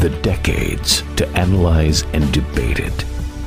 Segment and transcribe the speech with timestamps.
[0.00, 3.02] The decades to analyze and debate it.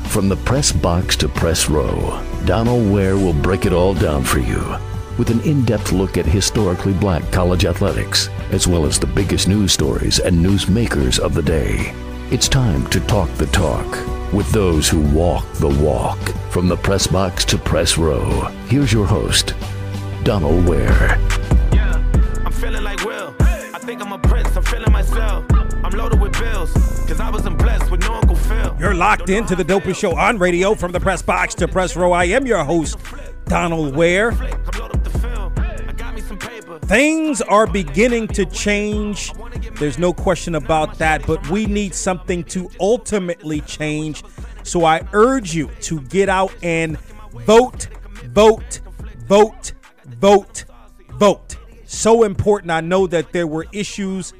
[0.07, 4.39] From the press box to press row, Donald Ware will break it all down for
[4.39, 4.77] you
[5.17, 9.47] with an in depth look at historically black college athletics, as well as the biggest
[9.47, 11.93] news stories and newsmakers of the day.
[12.31, 13.85] It's time to talk the talk
[14.33, 16.19] with those who walk the walk.
[16.49, 19.53] From the press box to press row, here's your host,
[20.23, 21.19] Donald Ware.
[21.71, 22.03] Yeah,
[22.45, 23.35] I'm feeling like Will.
[23.39, 25.45] I think I'm a prince, I'm feeling myself.
[26.39, 26.71] Bills,
[27.07, 28.75] cause I wasn't blessed with no Uncle Phil.
[28.79, 32.11] You're locked into the dopest show on radio from the press box to press row.
[32.11, 32.97] I am your host,
[33.45, 34.31] Donald Ware.
[36.85, 39.31] Things are beginning to change.
[39.79, 44.23] There's no question about that, but we need something to ultimately change.
[44.63, 46.99] So I urge you to get out and
[47.45, 47.87] vote,
[48.25, 48.81] vote,
[49.27, 49.73] vote,
[50.05, 50.65] vote,
[51.13, 51.57] vote.
[51.85, 52.71] So important.
[52.71, 54.33] I know that there were issues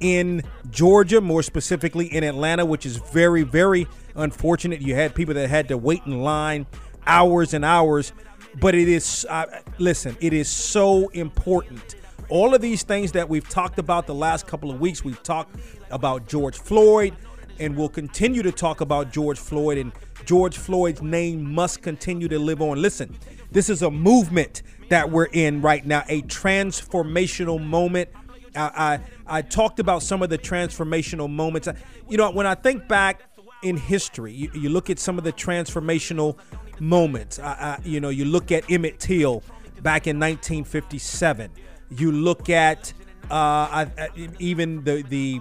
[0.00, 4.80] in Georgia, more specifically in Atlanta, which is very, very unfortunate.
[4.80, 6.66] You had people that had to wait in line
[7.06, 8.12] hours and hours,
[8.60, 9.46] but it is, uh,
[9.78, 11.96] listen, it is so important.
[12.28, 15.56] All of these things that we've talked about the last couple of weeks, we've talked
[15.90, 17.14] about George Floyd,
[17.58, 19.92] and we'll continue to talk about George Floyd, and
[20.26, 22.80] George Floyd's name must continue to live on.
[22.82, 23.16] Listen,
[23.50, 28.10] this is a movement that we're in right now, a transformational moment.
[28.54, 31.68] I, I, talked about some of the transformational moments.
[32.08, 33.22] You know, when I think back
[33.62, 36.36] in history, you, you look at some of the transformational
[36.80, 37.38] moments.
[37.38, 39.42] I, I, you know, you look at Emmett Till
[39.82, 41.50] back in 1957.
[41.90, 42.92] You look at
[43.30, 44.08] uh, I-
[44.38, 45.40] even the the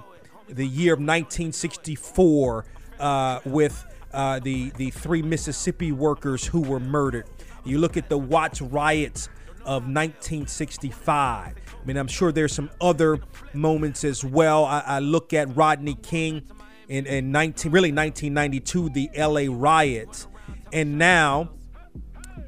[0.50, 2.66] the year of 1964
[3.00, 7.26] uh, with uh, the the three Mississippi workers who were murdered.
[7.66, 9.30] You look at the Watts riots
[9.68, 11.56] of 1965.
[11.56, 13.20] I mean, I'm sure there's some other
[13.54, 14.64] moments as well.
[14.64, 16.44] I, I look at Rodney King
[16.88, 20.28] in, in 19 really 1992, the LA riots,
[20.72, 21.50] and now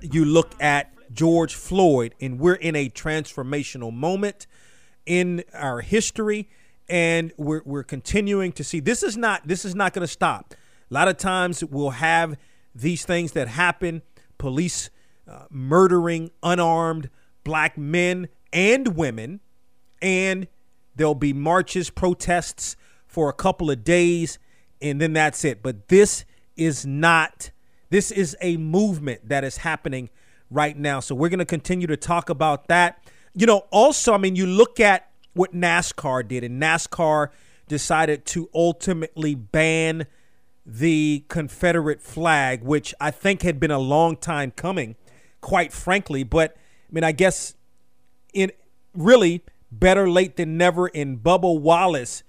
[0.01, 4.47] you look at George Floyd, and we're in a transformational moment
[5.05, 6.49] in our history,
[6.87, 10.53] and we're, we're continuing to see this is not this is not going to stop.
[10.89, 12.37] A lot of times we'll have
[12.73, 14.03] these things that happen,
[14.37, 14.89] police
[15.29, 17.09] uh, murdering unarmed
[17.43, 19.39] black men and women,
[20.01, 20.47] and
[20.95, 22.75] there'll be marches, protests
[23.05, 24.39] for a couple of days,
[24.81, 25.61] and then that's it.
[25.61, 26.25] But this
[26.55, 27.51] is not,
[27.89, 30.09] this is a movement that is happening
[30.49, 30.99] right now.
[30.99, 33.03] So we're going to continue to talk about that.
[33.35, 37.29] You know, also, I mean, you look at what NASCAR did, and NASCAR
[37.67, 40.07] decided to ultimately ban
[40.65, 44.95] the Confederate flag, which I think had been a long time coming,
[45.41, 46.23] quite frankly.
[46.23, 46.55] But
[46.89, 47.55] I mean, I guess
[48.33, 48.51] in
[48.93, 50.87] really better late than never.
[50.87, 52.23] And Bubba Wallace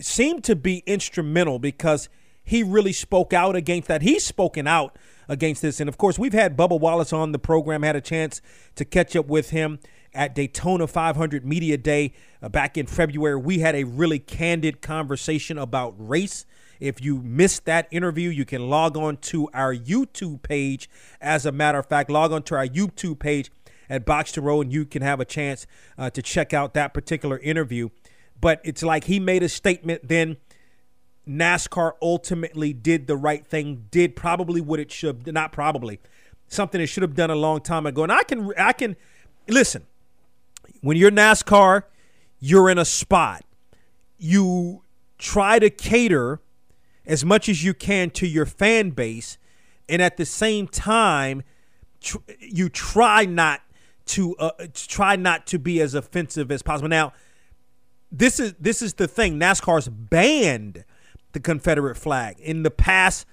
[0.00, 2.08] seemed to be instrumental because
[2.42, 4.02] he really spoke out against that.
[4.02, 4.96] He's spoken out
[5.28, 5.80] against this.
[5.80, 8.40] And of course, we've had Bubba Wallace on the program, had a chance
[8.76, 9.78] to catch up with him
[10.16, 12.12] at Daytona 500 Media Day
[12.42, 13.36] uh, back in February.
[13.36, 16.46] We had a really candid conversation about race.
[16.80, 20.90] If you missed that interview, you can log on to our YouTube page.
[21.20, 23.50] As a matter of fact, log on to our YouTube page
[23.88, 25.66] at Box to Row and you can have a chance
[25.96, 27.90] uh, to check out that particular interview.
[28.40, 30.38] But it's like he made a statement, then
[31.28, 36.00] NASCAR ultimately did the right thing, did probably what it should, not probably,
[36.48, 38.02] something it should have done a long time ago.
[38.02, 38.96] And I can, I can,
[39.48, 39.86] listen,
[40.86, 41.82] when you're NASCAR,
[42.38, 43.44] you're in a spot.
[44.18, 44.84] You
[45.18, 46.40] try to cater
[47.04, 49.36] as much as you can to your fan base,
[49.88, 51.42] and at the same time,
[52.00, 53.62] tr- you try not
[54.04, 56.88] to uh, try not to be as offensive as possible.
[56.88, 57.12] Now,
[58.12, 59.40] this is this is the thing.
[59.40, 60.84] NASCAR's banned
[61.32, 63.26] the Confederate flag in the past.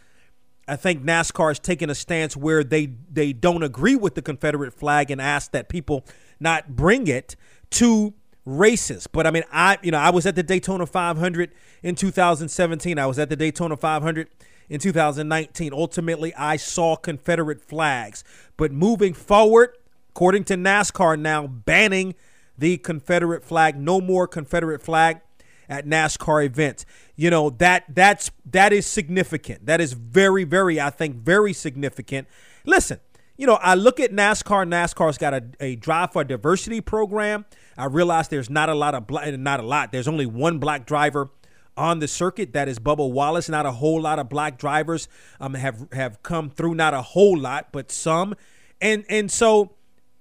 [0.68, 4.74] I think NASCAR has taken a stance where they they don't agree with the Confederate
[4.74, 6.04] flag and ask that people
[6.40, 7.36] not bring it
[7.72, 8.14] to
[8.46, 9.08] races.
[9.08, 11.52] But I mean, I you know I was at the Daytona 500
[11.82, 13.00] in 2017.
[13.00, 14.28] I was at the Daytona 500
[14.70, 15.74] in 2019.
[15.74, 18.24] Ultimately, I saw Confederate flags.
[18.58, 19.78] But moving forward,
[20.10, 22.16] according to NASCAR now banning
[22.58, 25.22] the Confederate flag, no more Confederate flag.
[25.70, 26.86] at NASCAR events.
[27.16, 29.66] You know, that that's that is significant.
[29.66, 32.28] That is very, very, I think, very significant.
[32.66, 33.00] Listen,
[33.44, 34.66] you know, I look at NASCAR.
[34.66, 37.44] NASCAR's got a, a drive for diversity program.
[37.78, 39.92] I realize there's not a lot of black, not a lot.
[39.92, 41.30] There's only one black driver
[41.76, 42.54] on the circuit.
[42.54, 43.50] That is Bubba Wallace.
[43.50, 45.10] Not a whole lot of black drivers
[45.42, 46.76] um, have have come through.
[46.76, 48.34] Not a whole lot, but some.
[48.80, 49.74] And and so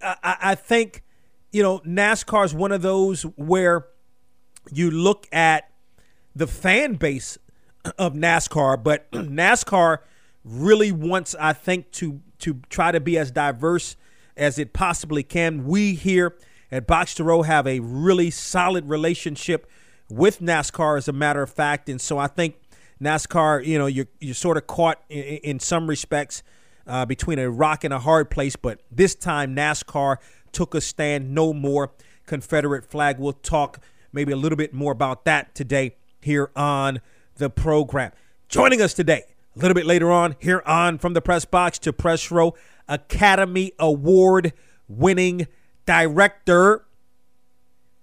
[0.02, 1.04] I, I think
[1.52, 3.86] you know NASCAR is one of those where
[4.72, 5.70] you look at
[6.34, 7.38] the fan base
[7.96, 9.98] of NASCAR, but NASCAR
[10.44, 13.96] really wants, I think, to to try to be as diverse
[14.36, 15.64] as it possibly can.
[15.66, 16.36] We here
[16.70, 19.68] at Box to Row have a really solid relationship
[20.08, 22.56] with NASCAR, as a matter of fact, and so I think
[23.00, 26.42] NASCAR, you know, you're you're sort of caught in, in some respects
[26.86, 30.16] uh, between a rock and a hard place, but this time NASCAR
[30.52, 31.34] took a stand.
[31.34, 31.92] No more
[32.26, 33.18] Confederate flag.
[33.18, 33.80] We'll talk
[34.12, 37.00] maybe a little bit more about that today here on
[37.36, 38.12] the program.
[38.48, 41.92] Joining us today, a little bit later on, here on From the Press Box to
[41.92, 42.54] Press Row,
[42.88, 44.52] Academy Award
[44.88, 45.46] winning
[45.86, 46.84] director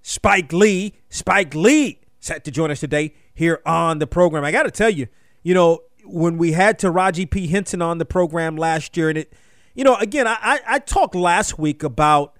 [0.01, 0.93] Spike Lee.
[1.09, 4.43] Spike Lee set to join us today here on the program.
[4.43, 5.07] I got to tell you,
[5.43, 7.47] you know, when we had Taraji P.
[7.47, 9.33] Henson on the program last year, and it,
[9.75, 12.35] you know, again, I, I talked last week about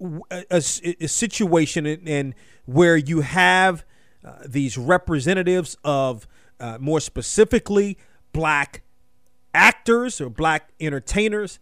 [0.00, 2.34] a, a, a situation in,
[2.64, 3.84] where you have
[4.24, 6.28] uh, these representatives of
[6.62, 7.98] uh, more specifically
[8.32, 8.82] black
[9.52, 11.58] actors or black entertainers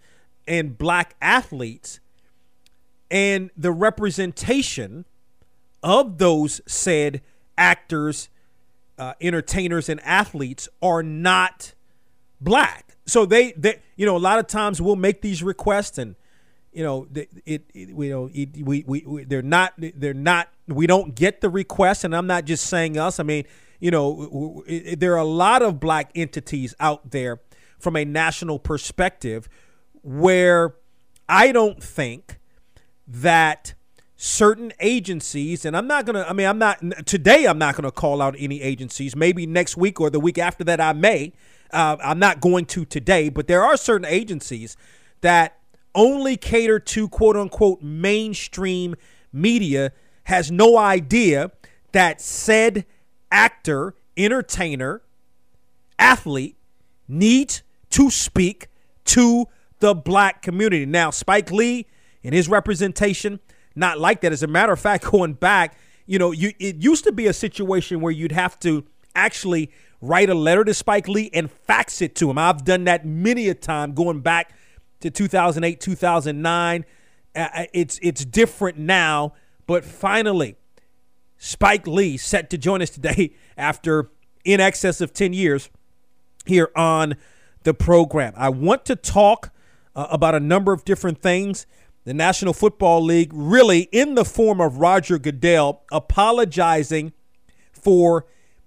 [0.47, 1.99] and black athletes
[3.11, 5.05] and the representation
[5.83, 7.21] of those said
[7.59, 8.29] actors
[8.99, 11.73] uh, entertainers and athletes are not
[12.41, 16.15] black so they, they you know a lot of times we'll make these requests and
[16.73, 20.87] you know, it, it, you know, it, we, we, we, they're not, they're not, we
[20.87, 22.05] don't get the request.
[22.05, 23.19] And I'm not just saying us.
[23.19, 23.45] I mean,
[23.81, 24.63] you know,
[24.97, 27.41] there are a lot of black entities out there
[27.79, 29.49] from a national perspective
[30.03, 30.75] where
[31.29, 32.39] I don't think
[33.07, 33.75] that
[34.17, 37.85] certain agencies, and I'm not going to, I mean, I'm not, today I'm not going
[37.85, 39.17] to call out any agencies.
[39.17, 41.33] Maybe next week or the week after that I may.
[41.73, 44.77] Uh, I'm not going to today, but there are certain agencies
[45.23, 45.59] that
[45.95, 48.95] only cater to quote unquote mainstream
[49.33, 49.93] media
[50.25, 51.51] has no idea
[51.93, 52.85] that said
[53.31, 55.03] actor, entertainer,
[55.99, 56.57] athlete
[57.09, 58.69] needs to speak
[59.05, 59.47] to
[59.81, 60.87] the black community.
[60.87, 61.87] Now, Spike Lee
[62.23, 63.41] and his representation,
[63.75, 64.33] not like that.
[64.33, 67.33] As a matter of fact, going back, you know, you it used to be a
[67.33, 68.85] situation where you'd have to
[69.15, 72.39] actually write a letter to Spike Lee and fax it to him.
[72.39, 74.55] I've done that many a time going back
[75.01, 76.85] to 2008, 2009.
[77.35, 79.35] Uh, it's it's different now,
[79.67, 80.57] but finally,
[81.43, 84.11] Spike Lee set to join us today after
[84.45, 85.71] in excess of 10 years
[86.47, 87.17] here on
[87.65, 88.35] the program.
[88.37, 89.53] I want to talk
[89.97, 91.67] uh, about a number of different things.
[92.05, 97.13] The National Football League, really in the form of Roger Goodell, apologizing
[97.73, 98.27] for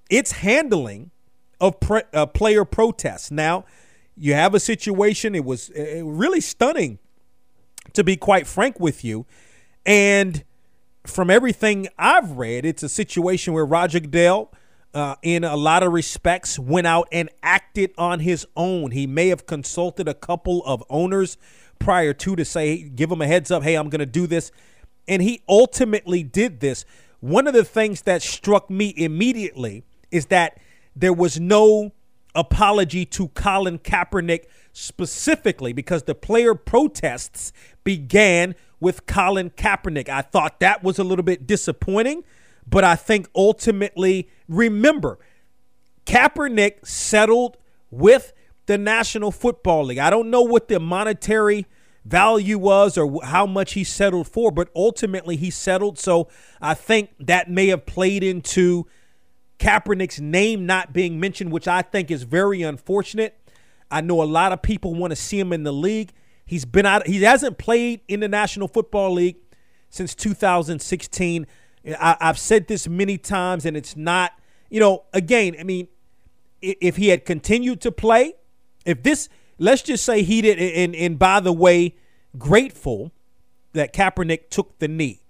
[0.10, 1.12] its handling
[1.62, 3.30] of pre- uh, player protests.
[3.30, 3.66] Now,
[4.16, 7.00] you have a situation, it was uh, really stunning,
[7.94, 9.26] to be quite frank with you.
[9.86, 10.44] And
[11.06, 14.52] from everything I've read, it's a situation where Roger Goodell,
[14.94, 18.92] uh, in a lot of respects, went out and acted on his own.
[18.92, 21.38] He may have consulted a couple of owners
[21.80, 24.52] prior to to say, give them a heads up, hey, I'm going to do this.
[25.08, 26.86] And he ultimately did this.
[27.20, 30.60] One of the things that struck me immediately is that
[30.96, 31.92] there was no
[32.36, 37.52] apology to Colin Kaepernick specifically because the player protests
[37.84, 40.10] began with Colin Kaepernick.
[40.10, 42.24] I thought that was a little bit disappointing,
[42.68, 45.18] but I think ultimately, remember,
[46.06, 47.58] Kaepernick settled
[47.90, 48.34] with
[48.66, 50.00] the National Football League.
[50.00, 51.66] I don't know what the monetary
[52.04, 55.98] value was or how much he settled for, but ultimately he settled.
[55.98, 56.28] So
[56.62, 58.86] I think that may have played into
[59.60, 63.40] Kaepernick's name not being mentioned, which I think is very unfortunate.
[63.90, 66.12] I know a lot of people want to see him in the league.
[66.46, 67.08] He's been out.
[67.08, 69.38] He hasn't played in the National Football League
[69.90, 71.48] since 2016.
[72.00, 74.34] I, have said this many times, and it's not.
[74.70, 75.88] You know, again, I mean,
[76.62, 78.34] if he had continued to play,
[78.86, 81.96] if this, let's just say he did, and and by the way,
[82.38, 83.12] grateful
[83.74, 85.22] that Kaepernick took the knee.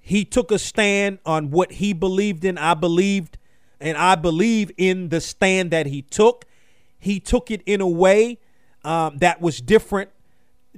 [0.00, 2.56] He took a stand on what he believed in.
[2.56, 3.38] I believed
[3.80, 6.44] and I believe in the stand that he took.
[6.98, 8.38] He took it in a way
[8.84, 10.10] um, that was different,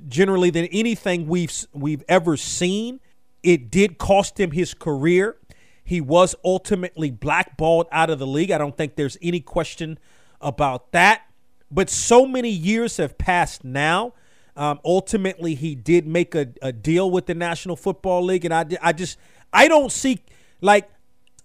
[0.09, 3.01] generally, than anything we've we've ever seen.
[3.43, 5.37] It did cost him his career.
[5.83, 8.51] He was ultimately blackballed out of the league.
[8.51, 9.99] I don't think there's any question
[10.41, 11.23] about that.
[11.71, 14.15] But so many years have passed now.
[14.57, 18.67] Um, ultimately, he did make a, a, deal with the National Football League, and I,
[18.83, 19.17] I just
[19.53, 20.21] I don't see
[20.61, 20.91] like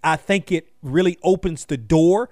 [0.02, 2.28] I think it really opens the door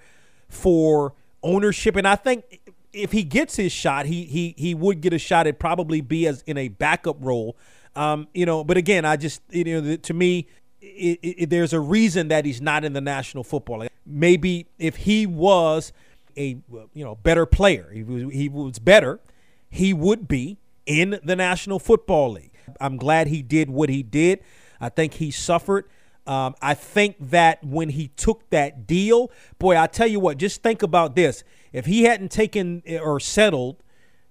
[0.49, 2.61] for ownership, and I think
[2.95, 5.47] if he gets his shot, he he he would get a shot.
[5.47, 7.57] It'd probably be as in a backup role,
[7.97, 8.65] um, you know.
[8.65, 10.47] But again, I just you know to me,
[10.81, 13.91] it, it, there's a reason that he's not in the National Football League.
[14.07, 15.93] Maybe if he was
[16.37, 16.57] a
[16.95, 19.21] you know better player, he was, he was better,
[19.69, 22.53] he would be in the National Football League.
[22.81, 24.41] I'm glad he did what he did.
[24.81, 25.89] I think he suffered.
[26.27, 30.63] Um, I think that when he took that deal, boy, I tell you what, just
[30.63, 31.45] think about this.
[31.75, 33.83] If he hadn't taken eh, or settled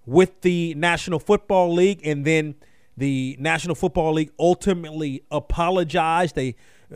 [0.06, 2.56] with the National Football League and then
[2.96, 6.56] the National Football League ultimately apologized, they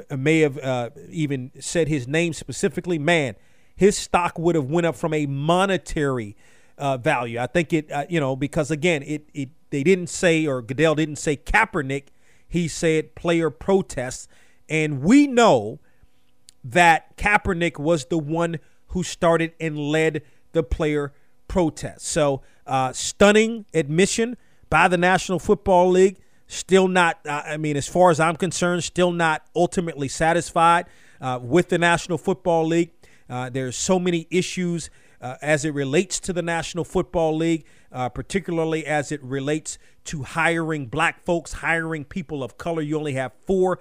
[0.09, 3.35] uh, may have uh, even said his name specifically, man,
[3.75, 6.37] his stock would have went up from a monetary
[6.77, 7.39] uh, value.
[7.39, 10.95] I think it, uh, you know, because again, it, it they didn't say or Goodell
[10.95, 12.05] didn't say Kaepernick.
[12.47, 14.29] He said player protests
[14.69, 15.79] and we know
[16.63, 20.21] that Kaepernick was the one who started and led
[20.57, 21.13] the player
[21.47, 22.05] protest.
[22.05, 24.35] So, uh, stunning admission
[24.69, 26.17] by the National Football League.
[26.47, 30.85] Still not, uh, I mean, as far as I'm concerned, still not ultimately satisfied
[31.21, 32.91] uh, with the National Football League.
[33.29, 34.89] Uh, there's so many issues
[35.21, 40.23] uh, as it relates to the National Football League, uh, particularly as it relates to
[40.23, 42.81] hiring black folks, hiring people of color.
[42.81, 43.79] You only have four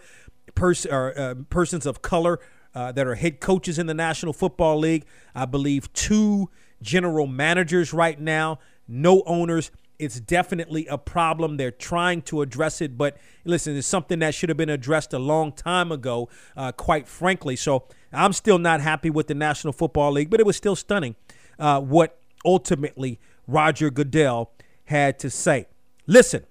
[0.54, 2.40] pers- or, uh, persons of color
[2.74, 5.06] uh, that are head coaches in the National Football League.
[5.34, 6.50] I believe two
[6.82, 9.70] general managers right now, no owners.
[9.98, 11.56] It's definitely a problem.
[11.56, 15.18] They're trying to address it, but listen, it's something that should have been addressed a
[15.18, 17.56] long time ago, uh, quite frankly.
[17.56, 21.16] So I'm still not happy with the National Football League, but it was still stunning
[21.58, 24.50] uh, what ultimately Roger Goodell
[24.84, 25.66] had to say.
[26.06, 26.44] Listen,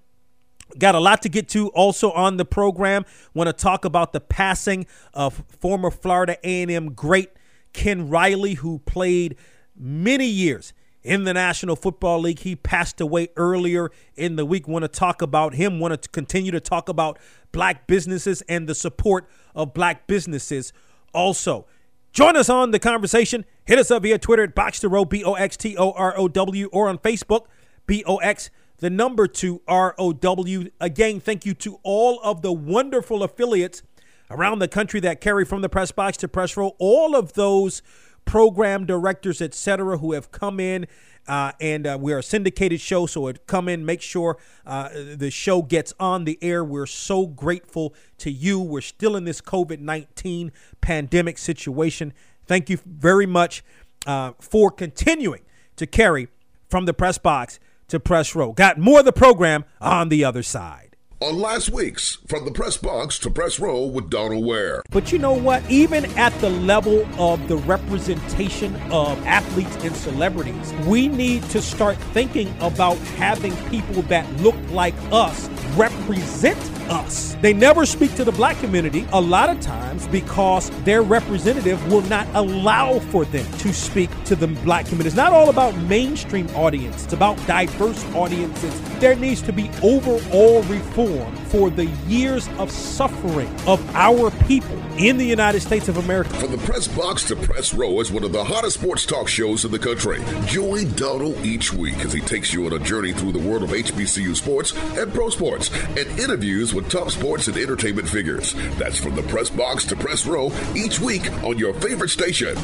[0.78, 3.06] Got a lot to get to also on the program.
[3.32, 7.30] Want to talk about the passing of former Florida A&M great
[7.72, 9.36] Ken Riley, who played
[9.78, 12.40] many years in the National Football League.
[12.40, 14.66] He passed away earlier in the week.
[14.66, 15.78] Want to talk about him.
[15.78, 17.18] Want to continue to talk about
[17.52, 20.72] black businesses and the support of black businesses.
[21.14, 21.66] Also,
[22.12, 23.44] join us on the conversation.
[23.64, 26.16] Hit us up via Twitter at Box to Row, B O X T O R
[26.18, 27.46] O W, or on Facebook,
[27.86, 30.64] B O X the number two ROW.
[30.80, 33.82] Again, thank you to all of the wonderful affiliates
[34.30, 37.82] around the country that carry from the press box to press row, all of those
[38.26, 40.86] program directors, etc., who have come in.
[41.26, 45.30] Uh, and uh, we're a syndicated show, so it come in, make sure uh, the
[45.30, 46.62] show gets on the air.
[46.62, 48.60] We're so grateful to you.
[48.60, 52.12] We're still in this COVID 19 pandemic situation.
[52.46, 53.64] Thank you very much
[54.06, 55.42] uh, for continuing
[55.76, 56.28] to carry
[56.68, 58.52] from the press box to Press Row.
[58.52, 60.85] Got more of the program on the other side.
[61.18, 64.82] On last week's From the Press Box to Press Row with Donald Ware.
[64.90, 65.62] But you know what?
[65.70, 71.96] Even at the level of the representation of athletes and celebrities, we need to start
[72.12, 76.58] thinking about having people that look like us represent
[76.90, 77.36] us.
[77.40, 82.02] They never speak to the black community a lot of times because their representative will
[82.02, 85.08] not allow for them to speak to the black community.
[85.08, 88.80] It's not all about mainstream audience, it's about diverse audiences.
[88.98, 95.18] There needs to be overall reform for the years of suffering of our people in
[95.18, 96.30] the United States of America.
[96.30, 99.64] From the press box to press row is one of the hottest sports talk shows
[99.64, 100.22] in the country.
[100.46, 103.70] Join Donald each week as he takes you on a journey through the world of
[103.70, 108.52] HBCU sports and pro sports and interviews with top sports and entertainment figures.
[108.76, 112.54] That's from the press box to press row each week on your favorite station.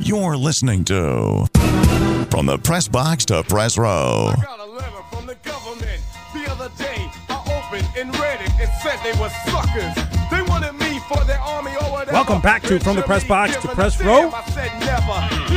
[0.00, 1.46] You're listening to
[2.30, 4.32] From the Press Box to Press Row.
[4.36, 6.00] I got a letter from the government
[6.32, 7.10] the other day.
[7.28, 9.94] I opened and read it and said they were suckers.
[10.30, 12.12] They wanted me for their army or whatever.
[12.12, 14.32] Welcome back to From the Press Box to Press Row.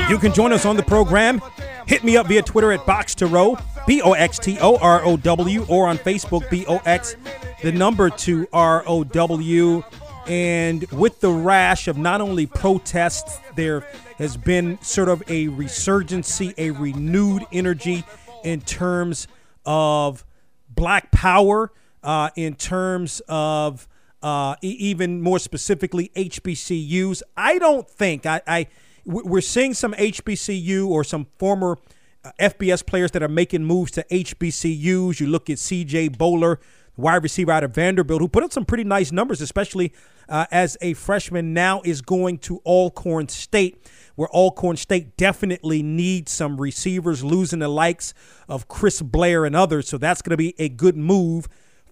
[0.10, 1.42] You can join us on the program.
[1.88, 5.04] Hit me up via Twitter at Box to Row, B O X T O R
[5.04, 7.16] O W, or on Facebook, B O X,
[7.64, 9.84] the number two R O W.
[10.28, 13.88] And with the rash of not only protests, there
[14.20, 18.04] has been sort of a resurgency, a renewed energy
[18.44, 19.28] in terms
[19.66, 20.24] of
[20.70, 21.72] black power,
[22.04, 23.88] uh, in terms of
[24.22, 27.22] uh, even more specifically HBCUs.
[27.38, 28.68] I don't think I, I
[29.06, 31.78] we're seeing some HBCU or some former
[32.24, 35.20] uh, FBS players that are making moves to HBCUs.
[35.20, 36.58] You look at CJ Bolar,
[36.98, 39.94] wide receiver out of Vanderbilt, who put up some pretty nice numbers, especially
[40.28, 41.54] uh, as a freshman.
[41.54, 47.70] Now is going to Alcorn State, where Alcorn State definitely needs some receivers, losing the
[47.70, 48.14] likes
[48.50, 49.88] of Chris Blair and others.
[49.88, 51.48] So that's going to be a good move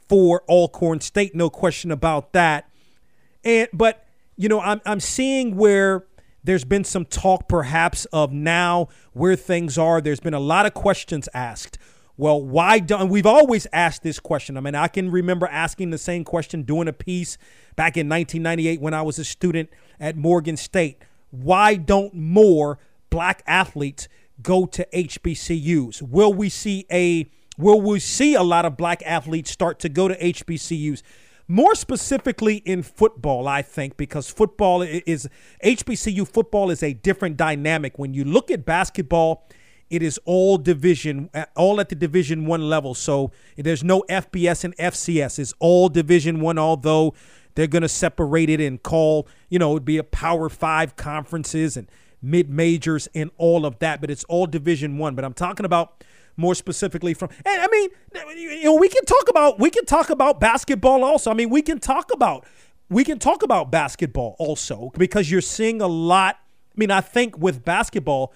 [0.07, 2.69] for Alcorn State, no question about that.
[3.43, 6.05] And but you know, I'm I'm seeing where
[6.43, 9.99] there's been some talk perhaps of now where things are.
[9.99, 11.77] There's been a lot of questions asked.
[12.15, 14.57] Well, why don't we've always asked this question?
[14.57, 17.37] I mean, I can remember asking the same question doing a piece
[17.75, 21.01] back in 1998 when I was a student at Morgan State.
[21.29, 24.07] Why don't more black athletes
[24.41, 26.01] go to HBCUs?
[26.01, 30.07] Will we see a will we see a lot of black athletes start to go
[30.07, 31.01] to HBCUs?
[31.49, 35.29] More specifically in football, I think, because football is
[35.63, 37.97] HBCU football is a different dynamic.
[37.97, 39.47] When you look at basketball,
[39.89, 42.93] it is all division, all at the Division One level.
[42.93, 45.39] So there's no FBS and FCS.
[45.39, 46.57] It's all Division One.
[46.57, 47.13] Although
[47.55, 51.77] they're going to separate it and call, you know, it'd be a Power Five conferences
[51.77, 51.89] and
[52.21, 54.01] mid majors and all of that.
[54.01, 55.15] But it's all Division One.
[55.15, 56.03] But I'm talking about
[56.37, 57.89] more specifically from and I mean
[58.37, 61.31] you know we can talk about we can talk about basketball also.
[61.31, 62.45] I mean we can talk about
[62.89, 66.39] we can talk about basketball also because you're seeing a lot
[66.75, 68.33] I mean I think with basketball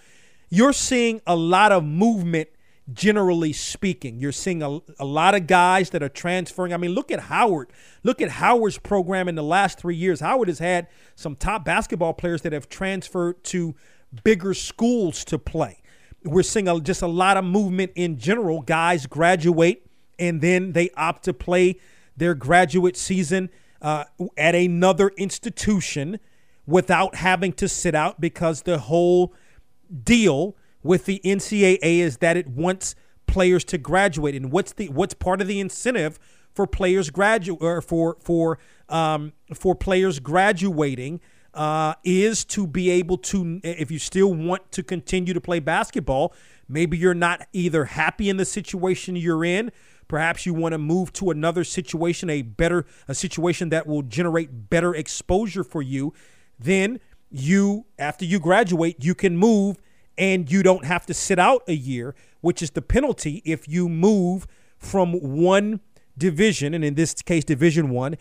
[0.49, 2.49] you're seeing a lot of movement
[2.93, 4.19] generally speaking.
[4.19, 6.73] You're seeing a, a lot of guys that are transferring.
[6.73, 7.71] I mean, look at Howard.
[8.03, 10.19] Look at Howard's program in the last three years.
[10.19, 13.75] Howard has had some top basketball players that have transferred to
[14.23, 15.80] bigger schools to play
[16.23, 18.61] we're seeing a, just a lot of movement in general.
[18.61, 19.85] Guys graduate
[20.19, 21.79] and then they opt to play
[22.15, 23.49] their graduate season
[23.81, 24.05] uh,
[24.37, 26.19] at another institution
[26.67, 29.33] without having to sit out because the whole
[30.03, 34.35] deal with the NCAA is that it wants players to graduate.
[34.35, 36.19] And what's the what's part of the incentive
[36.53, 38.59] for players graduate or for for
[38.89, 41.19] um, for players graduating?
[41.53, 46.33] Uh, is to be able to, if you still want to continue to play basketball,
[46.67, 49.71] maybe you're not either happy in the situation you're in.
[50.07, 54.69] Perhaps you want to move to another situation, a better, a situation that will generate
[54.69, 56.13] better exposure for you.
[56.59, 56.99] Then
[57.29, 59.77] you, after you graduate, you can move
[60.17, 63.87] and you don't have to sit out a year, which is the penalty if you
[63.87, 64.47] move
[64.77, 65.79] from one
[66.17, 68.17] division, and in this case, Division One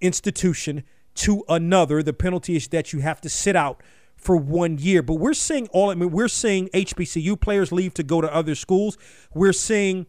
[0.00, 2.02] institution to another.
[2.02, 3.82] The penalty is that you have to sit out
[4.16, 5.02] for one year.
[5.02, 5.90] But we're seeing all.
[5.90, 8.96] I mean, we're seeing HBCU players leave to go to other schools.
[9.32, 10.06] We're seeing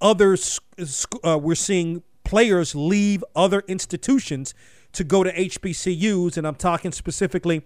[0.00, 0.60] others.
[1.24, 4.54] Uh, we're seeing players leave other institutions
[4.92, 7.62] to go to HBCUs, and I'm talking specifically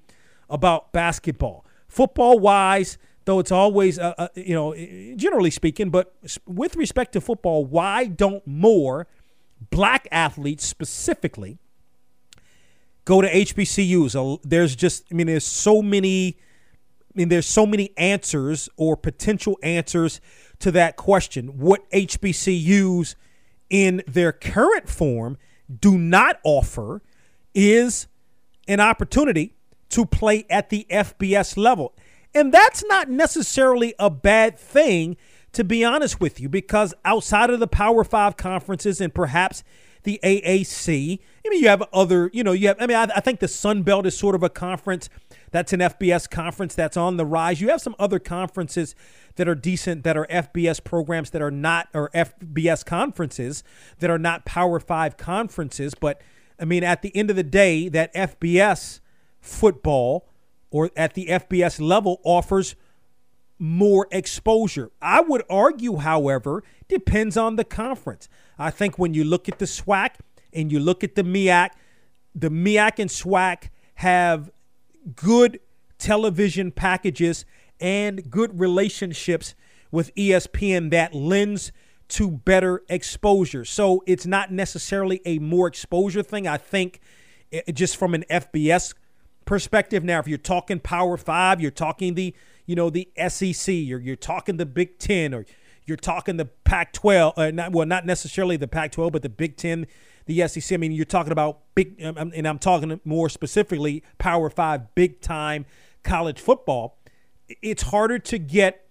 [0.50, 1.64] about basketball.
[1.88, 4.74] Football wise, though, it's always uh, uh, you know
[5.16, 6.14] generally speaking, but
[6.46, 9.06] with respect to football, why don't more
[9.70, 11.58] black athletes specifically?
[13.04, 14.40] Go to HBCUs.
[14.42, 16.38] There's just, I mean, there's so many,
[17.10, 20.20] I mean, there's so many answers or potential answers
[20.60, 21.58] to that question.
[21.58, 23.14] What HBCUs
[23.70, 25.38] in their current form
[25.80, 27.02] do not offer
[27.54, 28.06] is
[28.68, 29.54] an opportunity
[29.90, 31.94] to play at the FBS level.
[32.34, 35.16] And that's not necessarily a bad thing,
[35.52, 39.62] to be honest with you, because outside of the Power Five conferences and perhaps
[40.04, 41.18] the AAC.
[41.44, 43.48] I mean, you have other, you know, you have, I mean, I, I think the
[43.48, 45.08] Sun Belt is sort of a conference
[45.50, 47.60] that's an FBS conference that's on the rise.
[47.60, 48.94] You have some other conferences
[49.36, 53.64] that are decent, that are FBS programs that are not, or FBS conferences
[53.98, 55.94] that are not Power Five conferences.
[55.94, 56.22] But
[56.60, 59.00] I mean, at the end of the day, that FBS
[59.40, 60.28] football
[60.70, 62.76] or at the FBS level offers
[63.58, 64.90] more exposure.
[65.00, 68.28] I would argue, however, depends on the conference.
[68.58, 70.14] I think when you look at the SWAC
[70.52, 71.70] and you look at the MEAC,
[72.34, 74.50] the MEAC and SWAC have
[75.14, 75.60] good
[75.98, 77.44] television packages
[77.80, 79.54] and good relationships
[79.90, 81.72] with ESPN that lends
[82.08, 83.64] to better exposure.
[83.64, 86.46] So it's not necessarily a more exposure thing.
[86.46, 87.00] I think
[87.50, 88.94] it, just from an FBS
[89.44, 90.04] perspective.
[90.04, 92.34] Now, if you're talking Power Five, you're talking the
[92.66, 95.46] you know the SEC, or you're talking the Big Ten, or
[95.84, 99.86] you're talking the Pac-12, uh, not, well, not necessarily the Pac-12, but the Big Ten,
[100.26, 100.74] the SEC.
[100.74, 104.94] I mean, you're talking about big, um, um, and I'm talking more specifically Power Five,
[104.94, 105.66] big time
[106.02, 106.98] college football.
[107.60, 108.86] It's harder to get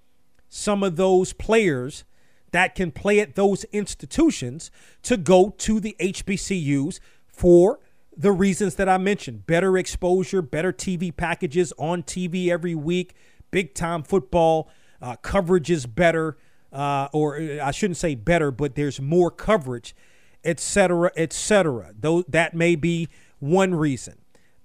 [0.49, 2.03] some of those players
[2.51, 4.71] that can play at those institutions
[5.03, 7.79] to go to the HBCUs for
[8.15, 13.15] the reasons that I mentioned better exposure, better TV packages on TV every week,
[13.51, 14.69] big time football
[15.01, 16.37] uh, coverage is better,
[16.71, 19.95] uh, or uh, I shouldn't say better, but there's more coverage,
[20.43, 21.93] et cetera, et cetera.
[21.97, 23.07] Though that may be
[23.39, 24.17] one reason.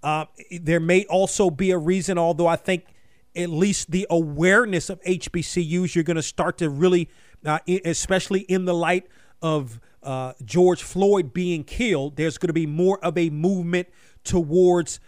[0.03, 0.27] Uh,
[0.61, 2.85] there may also be a reason, although I think
[3.35, 7.09] at least the awareness of HBCUs, you're going to start to really,
[7.45, 9.07] uh, especially in the light
[9.43, 13.89] of uh, George Floyd being killed, there's going to be more of a movement
[14.25, 15.01] towards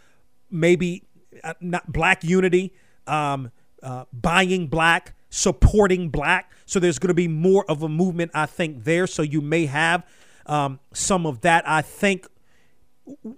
[0.51, 1.05] maybe
[1.45, 2.73] uh, not black unity,
[3.07, 3.51] um,
[3.83, 6.51] uh, buying black, supporting black.
[6.67, 9.07] So there's going to be more of a movement, I think, there.
[9.07, 10.05] So you may have
[10.49, 11.69] um, some of that.
[11.69, 12.27] I think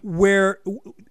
[0.02, 0.58] where,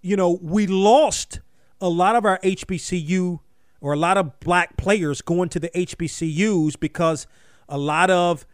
[0.01, 1.39] you know, we lost
[1.79, 3.39] a lot of our HBCU
[3.81, 7.27] or a lot of black players going to the HBCUs because
[7.67, 8.45] a lot of,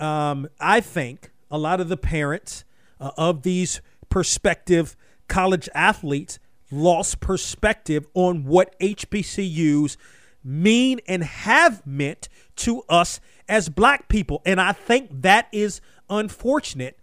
[0.00, 2.64] um, I think, a lot of the parents
[3.00, 4.96] uh, of these prospective
[5.28, 6.38] college athletes
[6.70, 9.96] lost perspective on what HBCUs
[10.42, 14.42] mean and have meant to us as black people.
[14.44, 16.98] And I think that is unfortunate.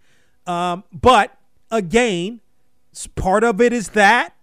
[0.46, 1.36] Um, but
[1.70, 2.40] again,
[3.14, 4.34] part of it is that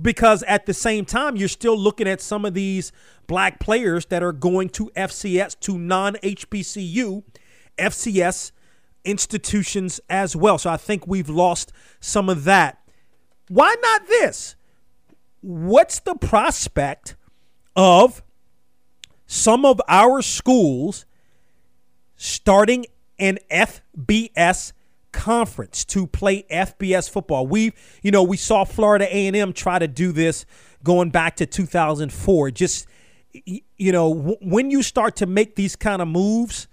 [0.00, 2.92] because at the same time, you're still looking at some of these
[3.26, 7.24] black players that are going to FCS, to non HBCU,
[7.78, 8.52] FCS
[9.04, 10.58] institutions as well.
[10.58, 12.78] So I think we've lost some of that.
[13.48, 14.54] Why not this?
[15.40, 17.16] What's the prospect
[17.74, 18.22] of
[19.26, 21.06] some of our schools
[22.16, 22.84] starting
[23.20, 24.72] an FBS
[25.12, 27.46] conference to play FBS football?
[27.46, 30.46] We, you know, we saw Florida A&M try to do this
[30.82, 32.50] going back to 2004.
[32.50, 32.86] Just
[33.32, 36.66] you know, when you start to make these kind of moves,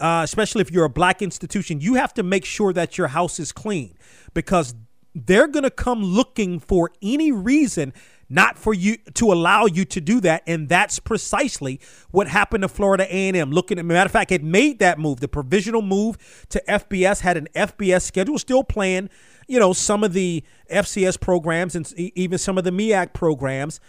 [0.00, 3.38] uh, especially if you're a black institution, you have to make sure that your house
[3.38, 3.96] is clean
[4.34, 4.74] because
[5.14, 7.92] they're going to come looking for any reason
[8.32, 12.68] not for you to allow you to do that and that's precisely what happened to
[12.68, 16.16] Florida A&M looking at matter of fact it made that move the provisional move
[16.48, 19.08] to FBS had an FBS schedule still playing
[19.48, 23.80] you know some of the FCS programs and even some of the MEAC programs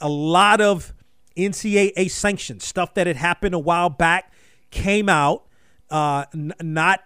[0.00, 0.92] a lot of
[1.36, 4.32] NCAA sanctions, stuff that had happened a while back
[4.70, 5.46] came out
[5.90, 7.00] uh, n- not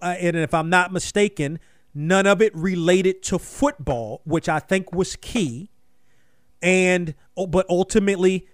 [0.00, 1.58] uh, and if I'm not mistaken
[1.94, 5.70] None of it related to football, which I think was key.
[6.62, 8.46] And oh, but ultimately,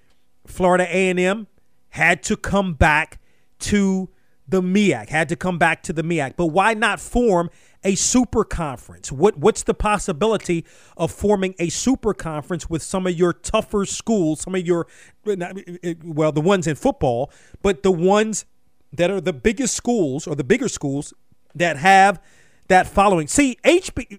[0.47, 1.47] Florida A&M
[1.91, 3.21] had to come back
[3.61, 4.09] to
[4.49, 6.35] the MEAC, had to come back to the MEAC.
[6.37, 7.51] But why not form
[7.85, 9.13] a super conference?
[9.13, 10.65] What what's the possibility
[10.97, 14.87] of forming a super conference with some of your tougher schools, some of your
[15.25, 17.31] well, the ones in football,
[17.63, 18.47] but the ones
[18.93, 21.13] that are the biggest schools or the bigger schools
[21.55, 22.21] that have
[22.69, 23.27] that following.
[23.27, 24.19] See, HB.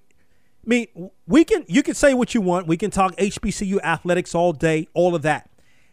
[0.70, 2.68] I mean, we can you can say what you want.
[2.68, 5.50] We can talk HBCU athletics all day, all of that.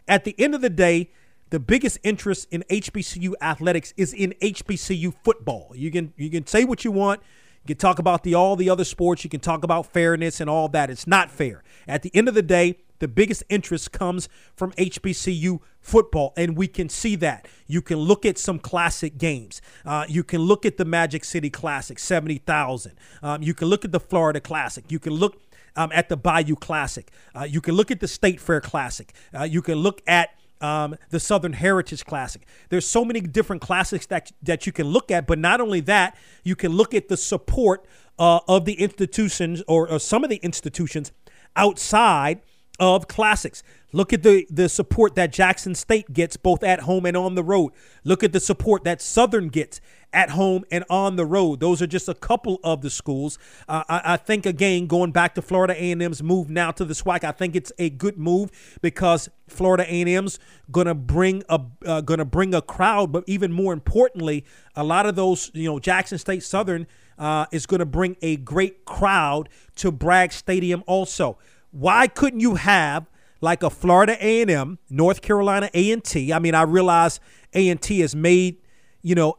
[0.07, 1.11] At the end of the day,
[1.49, 5.73] the biggest interest in HBCU athletics is in HBCU football.
[5.75, 7.23] You can you can say what you want.
[7.63, 9.25] You can talk about the all the other sports.
[9.25, 10.91] You can talk about fairness and all that.
[10.91, 11.65] It's not fair.
[11.89, 16.67] At the end of the day, the biggest interest comes from HBCU football, and we
[16.67, 17.47] can see that.
[17.67, 19.63] You can look at some classic games.
[19.85, 22.93] Uh, you can look at the Magic City Classic, 70,000.
[23.23, 24.85] Um, you can look at the Florida Classic.
[24.91, 25.41] You can look
[25.77, 27.11] um, at the Bayou Classic.
[27.35, 29.13] Uh, you can look at the State Fair Classic.
[29.39, 30.31] Uh, you can look at
[30.61, 32.47] um, the Southern Heritage Classic.
[32.71, 36.17] There's so many different classics that that you can look at, but not only that,
[36.45, 37.87] you can look at the support
[38.19, 41.13] uh, of the institutions or, or some of the institutions
[41.55, 42.41] outside
[42.79, 43.63] of classics.
[43.93, 47.45] Look at the, the support that Jackson State gets both at home and on the
[47.45, 47.73] road.
[48.05, 49.81] Look at the support that Southern gets
[50.13, 51.61] at home and on the road.
[51.61, 53.39] Those are just a couple of the schools.
[53.69, 57.23] Uh, I, I, think again, going back to Florida A&M's move now to the SWAC,
[57.23, 60.39] I think it's a good move because Florida A&M's
[60.71, 65.17] gonna bring a uh, gonna bring a crowd, but even more importantly, a lot of
[65.17, 66.87] those you know Jackson State Southern
[67.19, 71.39] uh, is gonna bring a great crowd to Bragg Stadium also.
[71.71, 73.07] Why couldn't you have
[73.41, 76.33] like a Florida A&M, North Carolina A&T?
[76.33, 77.21] I mean, I realize
[77.53, 78.59] A&T has made
[79.03, 79.37] you know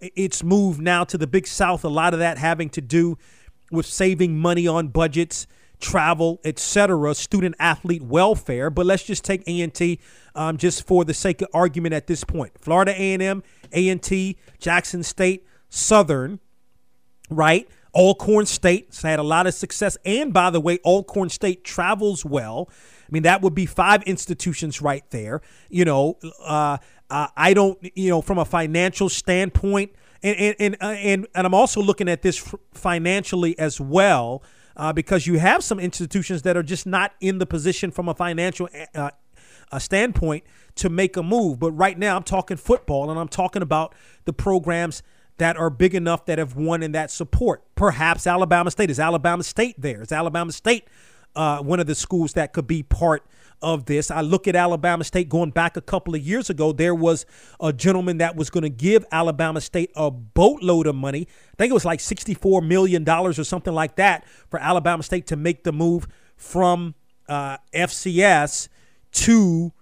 [0.00, 1.84] its move now to the Big South.
[1.84, 3.18] A lot of that having to do
[3.72, 5.46] with saving money on budgets,
[5.80, 8.70] travel, etc., student athlete welfare.
[8.70, 9.98] But let's just take A&T
[10.34, 12.52] um, just for the sake of argument at this point.
[12.60, 16.40] Florida A&M, A&T, Jackson State, Southern,
[17.28, 17.68] right?
[17.96, 19.96] Alcorn State has had a lot of success.
[20.04, 22.68] And by the way, Alcorn State travels well.
[22.70, 25.40] I mean, that would be five institutions right there.
[25.70, 26.76] You know, uh,
[27.08, 31.46] uh, I don't, you know, from a financial standpoint, and and and, uh, and, and
[31.46, 34.42] I'm also looking at this financially as well.
[34.78, 38.14] Uh, because you have some institutions that are just not in the position from a
[38.14, 39.08] financial uh,
[39.72, 41.58] uh, standpoint to make a move.
[41.58, 43.94] But right now, I'm talking football, and I'm talking about
[44.26, 45.02] the programs
[45.38, 47.62] that are big enough that have won in that support.
[47.74, 50.02] Perhaps Alabama State is Alabama State there.
[50.02, 50.84] Is Alabama State
[51.34, 53.26] uh, one of the schools that could be part
[53.60, 54.10] of this?
[54.10, 56.72] I look at Alabama State going back a couple of years ago.
[56.72, 57.26] There was
[57.60, 61.28] a gentleman that was going to give Alabama State a boatload of money.
[61.52, 65.36] I think it was like $64 million or something like that for Alabama State to
[65.36, 66.94] make the move from
[67.28, 68.68] uh, FCS
[69.12, 69.72] to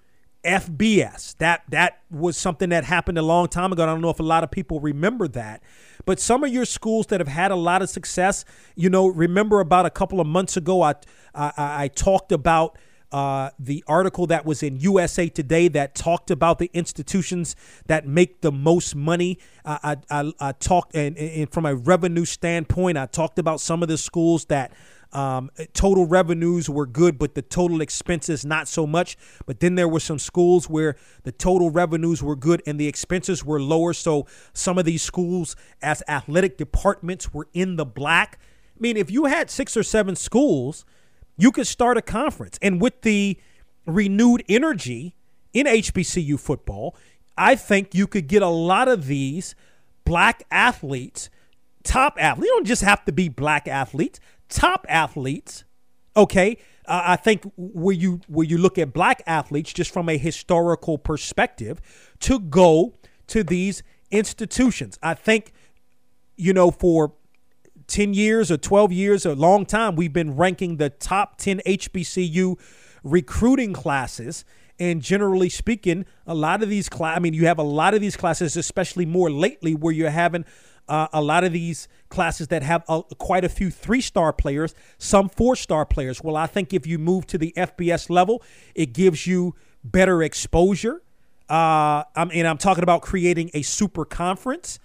[0.44, 1.36] FBS.
[1.38, 3.82] That that was something that happened a long time ago.
[3.82, 5.62] I don't know if a lot of people remember that.
[6.04, 9.60] But some of your schools that have had a lot of success, you know, remember
[9.60, 10.94] about a couple of months ago, I
[11.34, 12.78] I, I talked about
[13.14, 17.54] uh, the article that was in USA Today that talked about the institutions
[17.86, 19.38] that make the most money.
[19.64, 23.88] I, I, I talked, and, and from a revenue standpoint, I talked about some of
[23.88, 24.72] the schools that
[25.14, 29.16] um, total revenues were good, but the total expenses not so much.
[29.46, 33.44] But then there were some schools where the total revenues were good and the expenses
[33.44, 33.92] were lower.
[33.92, 38.40] So some of these schools, as athletic departments, were in the black.
[38.76, 40.84] I mean, if you had six or seven schools,
[41.36, 42.58] you could start a conference.
[42.60, 43.38] And with the
[43.86, 45.14] renewed energy
[45.52, 46.96] in HBCU football,
[47.38, 49.54] I think you could get a lot of these
[50.04, 51.30] black athletes,
[51.82, 52.46] top athletes.
[52.46, 55.64] You don't just have to be black athletes top athletes,
[56.16, 60.18] okay, uh, I think where you where you look at black athletes just from a
[60.18, 61.80] historical perspective
[62.20, 62.94] to go
[63.28, 64.98] to these institutions.
[65.02, 65.52] I think
[66.36, 67.14] you know for
[67.86, 72.58] 10 years or 12 years a long time we've been ranking the top 10 HBCU
[73.02, 74.44] recruiting classes
[74.78, 78.00] and generally speaking a lot of these class I mean you have a lot of
[78.00, 80.44] these classes especially more lately where you're having
[80.88, 84.74] uh, a lot of these classes that have a, quite a few three star players,
[84.98, 86.22] some four star players.
[86.22, 88.42] Well, I think if you move to the FBS level,
[88.74, 91.02] it gives you better exposure.
[91.48, 94.78] Uh, I mean, I'm talking about creating a super conference.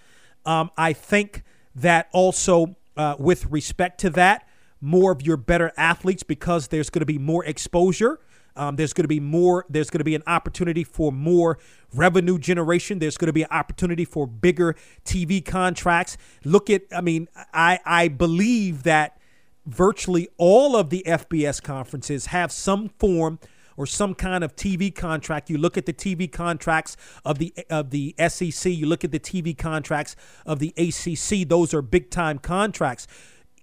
[0.44, 1.42] Um, I think
[1.74, 4.46] that also, uh, with respect to that,
[4.80, 8.18] more of your better athletes because there's going to be more exposure.
[8.56, 9.64] Um, there's going to be more.
[9.68, 11.58] There's going to be an opportunity for more
[11.94, 12.98] revenue generation.
[12.98, 16.16] There's going to be an opportunity for bigger TV contracts.
[16.44, 16.82] Look at.
[16.94, 19.18] I mean, I I believe that
[19.66, 23.38] virtually all of the FBS conferences have some form
[23.80, 25.48] or some kind of TV contract.
[25.48, 28.70] You look at the TV contracts of the of the SEC.
[28.70, 31.48] You look at the TV contracts of the ACC.
[31.48, 33.06] Those are big time contracts.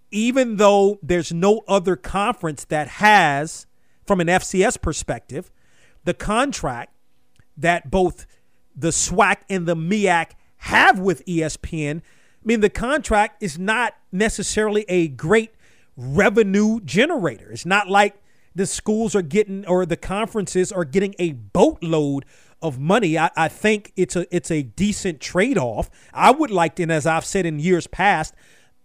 [0.09, 3.66] Even though there's no other conference that has
[4.07, 5.51] from an FCS perspective,
[6.05, 6.93] the contract
[7.57, 8.25] that both
[8.75, 12.01] the SWAC and the MEAC have with ESPN, I
[12.43, 15.51] mean, the contract is not necessarily a great
[15.97, 17.51] revenue generator.
[17.51, 18.15] It's not like
[18.55, 22.25] the schools are getting or the conferences are getting a boatload
[22.61, 23.17] of money.
[23.17, 25.89] I, I think it's a it's a decent trade off.
[26.13, 28.33] I would like to, and as I've said in years past,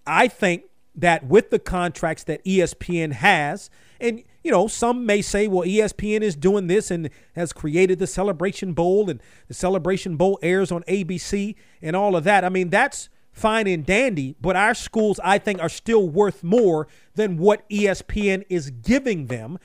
[0.06, 5.46] I think that with the contracts that ESPN has, and you know, some may say,
[5.46, 10.38] well, ESPN is doing this and has created the Celebration Bowl, and the Celebration Bowl
[10.42, 12.44] airs on ABC and all of that.
[12.44, 16.86] I mean, that's fine and dandy, but our schools, I think, are still worth more
[17.14, 19.58] than what ESPN is giving them,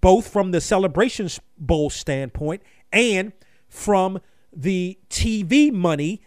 [0.00, 2.62] both from the Celebration Bowl standpoint
[2.92, 3.32] and
[3.68, 4.20] from
[4.52, 6.20] the TV money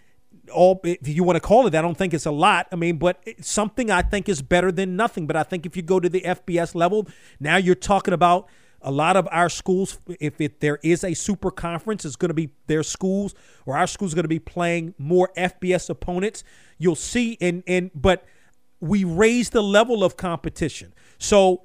[0.50, 2.68] all if you want to call it I don't think it's a lot.
[2.72, 5.28] I mean, but something I think is better than nothing.
[5.28, 7.08] But I think if you go to the FBS level,
[7.40, 8.48] now you're talking about
[8.82, 10.00] a lot of our schools.
[10.20, 13.36] If it, there is a super conference, it's going to be their schools
[13.66, 16.44] or our schools going to be playing more FBS opponents.
[16.78, 18.26] You'll see, and and but
[18.80, 20.94] we raise the level of competition.
[21.18, 21.64] So,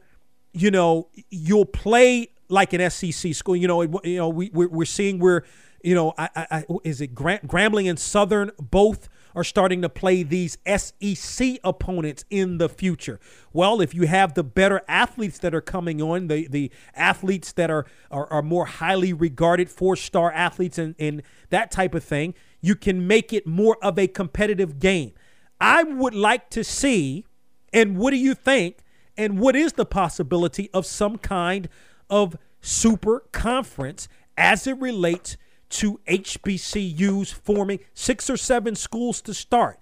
[0.53, 3.57] you know, you'll play like an SEC school.
[3.57, 5.45] You know, you know, we we're, we're seeing where
[5.83, 10.57] you know, I, I, is it Grambling and Southern both are starting to play these
[10.67, 13.19] SEC opponents in the future.
[13.53, 17.71] Well, if you have the better athletes that are coming on, the the athletes that
[17.71, 22.35] are are, are more highly regarded, four star athletes, and, and that type of thing,
[22.61, 25.12] you can make it more of a competitive game.
[25.61, 27.25] I would like to see,
[27.73, 28.79] and what do you think?
[29.17, 31.69] And what is the possibility of some kind
[32.14, 34.07] of super conference
[34.38, 35.37] as it relates
[35.68, 39.81] to HBCUs forming six or seven schools to start.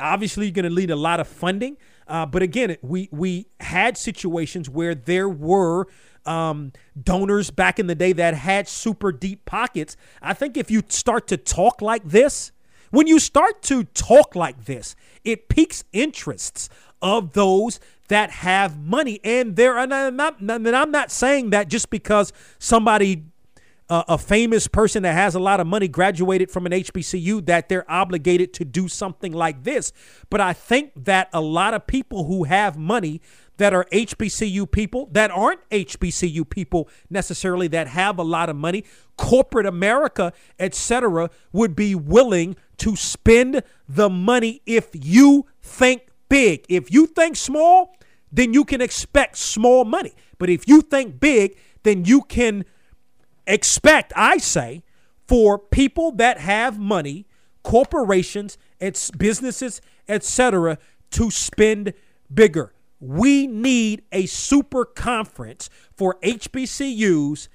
[0.00, 1.76] Obviously, you're going to need a lot of funding.
[2.08, 5.86] Uh, but again, we we had situations where there were
[6.26, 9.96] um, donors back in the day that had super deep pockets.
[10.20, 12.50] I think if you start to talk like this,
[12.90, 16.68] when you start to talk like this, it piques interests
[17.02, 19.20] of those that have money.
[19.22, 23.24] And there, and I'm not, and I'm not saying that just because somebody
[23.88, 27.68] a, a famous person that has a lot of money graduated from an HBCU that
[27.68, 29.92] they're obligated to do something like this.
[30.30, 33.20] But I think that a lot of people who have money
[33.56, 38.84] that are HBCU people that aren't HBCU people necessarily that have a lot of money,
[39.16, 46.64] corporate America, etc., would be willing to spend the money if you think big.
[46.68, 47.96] If you think small,
[48.30, 50.12] then you can expect small money.
[50.38, 52.64] But if you think big, then you can
[53.46, 54.82] expect, I say,
[55.26, 57.26] for people that have money,
[57.62, 60.78] corporations, it's businesses, etc.,
[61.10, 61.92] to spend
[62.32, 62.72] bigger.
[63.00, 67.48] We need a super conference for HBCUs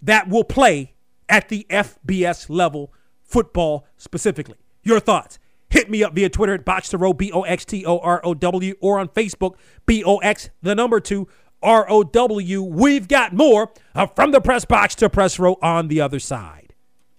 [0.00, 0.94] that will play
[1.28, 2.92] at the FBS level,
[3.32, 4.56] football specifically.
[4.82, 5.38] Your thoughts?
[5.70, 8.20] Hit me up via Twitter at Box to Row, B O X T O R
[8.24, 9.54] O W, or on Facebook,
[9.86, 11.28] B O X, the number two,
[11.62, 12.62] R O W.
[12.62, 16.61] We've got more uh, from the press box to press row on the other side.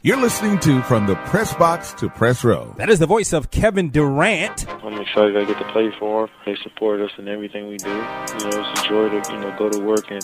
[0.05, 2.75] You're listening to From the Press Box to Press Row.
[2.75, 4.67] That is the voice of Kevin Durant.
[4.83, 6.35] I'm excited I get to play for them.
[6.45, 7.87] They support us in everything we do.
[7.87, 10.21] You know, it's a joy to, you know, go to work and,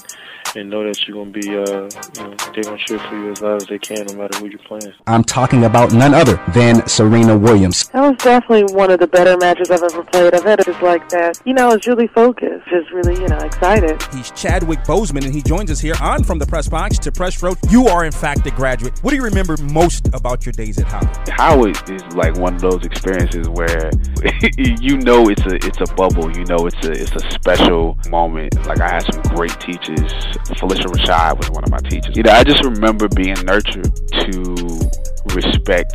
[0.57, 3.15] and know that you're going to be, uh, you know, they're going to cheer for
[3.15, 4.93] you as loud as they can no matter who you're playing.
[5.07, 7.87] I'm talking about none other than Serena Williams.
[7.91, 10.35] That was definitely one of the better matches I've ever played.
[10.35, 11.39] I've had it just like that.
[11.45, 14.03] You know, it's really focused, just really, you know, excited.
[14.11, 17.41] He's Chadwick Boseman, and he joins us here on From the Press Box to Press
[17.41, 17.53] Row.
[17.69, 19.01] You are, in fact, a graduate.
[19.03, 21.29] What do you remember most about your days at Howard?
[21.29, 23.89] Howard is like one of those experiences where
[24.57, 26.35] you know it's a it's a bubble.
[26.35, 28.55] You know it's a it's a special moment.
[28.65, 30.11] Like I had some great teachers.
[30.59, 32.15] Phylicia Rashad was one of my teachers.
[32.15, 34.89] You know, I just remember being nurtured to
[35.35, 35.93] respect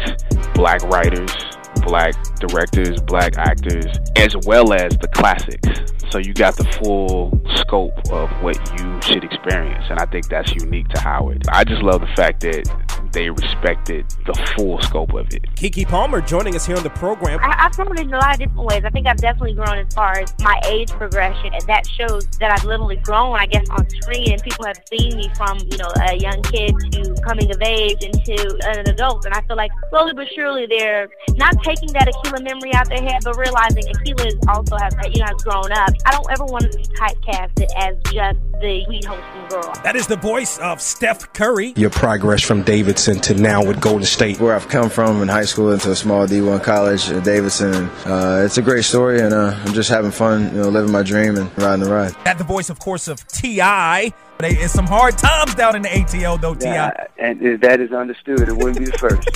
[0.55, 1.33] black writers,
[1.83, 5.93] black directors, black actors, as well as the classics.
[6.11, 10.53] So you got the full scope of what you should experience, and I think that's
[10.55, 11.45] unique to Howard.
[11.49, 12.69] I just love the fact that
[13.12, 15.43] they respected the full scope of it.
[15.55, 17.38] Keke Palmer joining us here on the program.
[17.43, 18.83] I, I've grown in a lot of different ways.
[18.85, 22.51] I think I've definitely grown as far as my age progression, and that shows that
[22.53, 25.90] I've literally grown, I guess, on screen, and people have seen me from, you know,
[26.09, 29.25] a young kid to coming of age into an adult.
[29.25, 33.03] And I feel like slowly but surely they're not taking that Akeelah memory out their
[33.03, 35.90] head, but realizing Akeelah is also has, you know, has grown up.
[36.07, 39.73] I don't ever want to be typecasted as just the sweet hosting girl.
[39.83, 41.73] That is the voice of Steph Curry.
[41.77, 44.40] Your progress from Davidson to now with Golden State.
[44.40, 47.88] Where I've come from in high school into a small D1 college at Davidson.
[48.07, 51.03] Uh, it's a great story, and uh, I'm just having fun, you know, living my
[51.03, 52.14] dream and riding the ride.
[52.25, 54.12] At the voice, of course, of T.I.
[54.40, 56.66] It's some hard times down in the ATL, though, Ti.
[56.66, 58.40] Yeah, and that is understood.
[58.40, 59.29] It wouldn't be the first.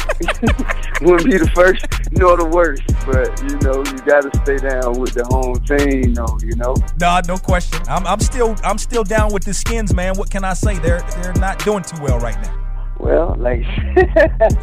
[1.02, 2.82] wouldn't be the first nor the worst.
[3.06, 6.38] But you know, you got to stay down with the home team, though.
[6.42, 6.74] You know.
[7.00, 7.80] Nah, no question.
[7.88, 10.14] I'm, I'm still, I'm still down with the Skins, man.
[10.16, 10.78] What can I say?
[10.78, 12.67] They're, they're not doing too well right now.
[12.98, 13.64] Well, like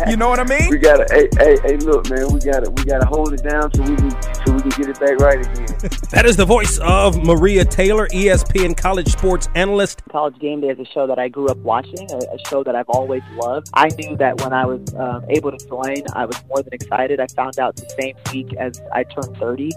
[0.08, 0.70] you know what I mean.
[0.76, 3.82] We gotta, hey, hey, hey, look, man, we gotta, we gotta hold it down so
[3.84, 5.66] we can, so we can get it back right again.
[6.12, 10.02] that is the voice of Maria Taylor, ESPN college sports analyst.
[10.12, 12.76] College Game Day is a show that I grew up watching, a, a show that
[12.76, 13.70] I've always loved.
[13.74, 17.20] I knew that when I was um, able to join, I was more than excited.
[17.20, 19.72] I found out the same week as I turned 30,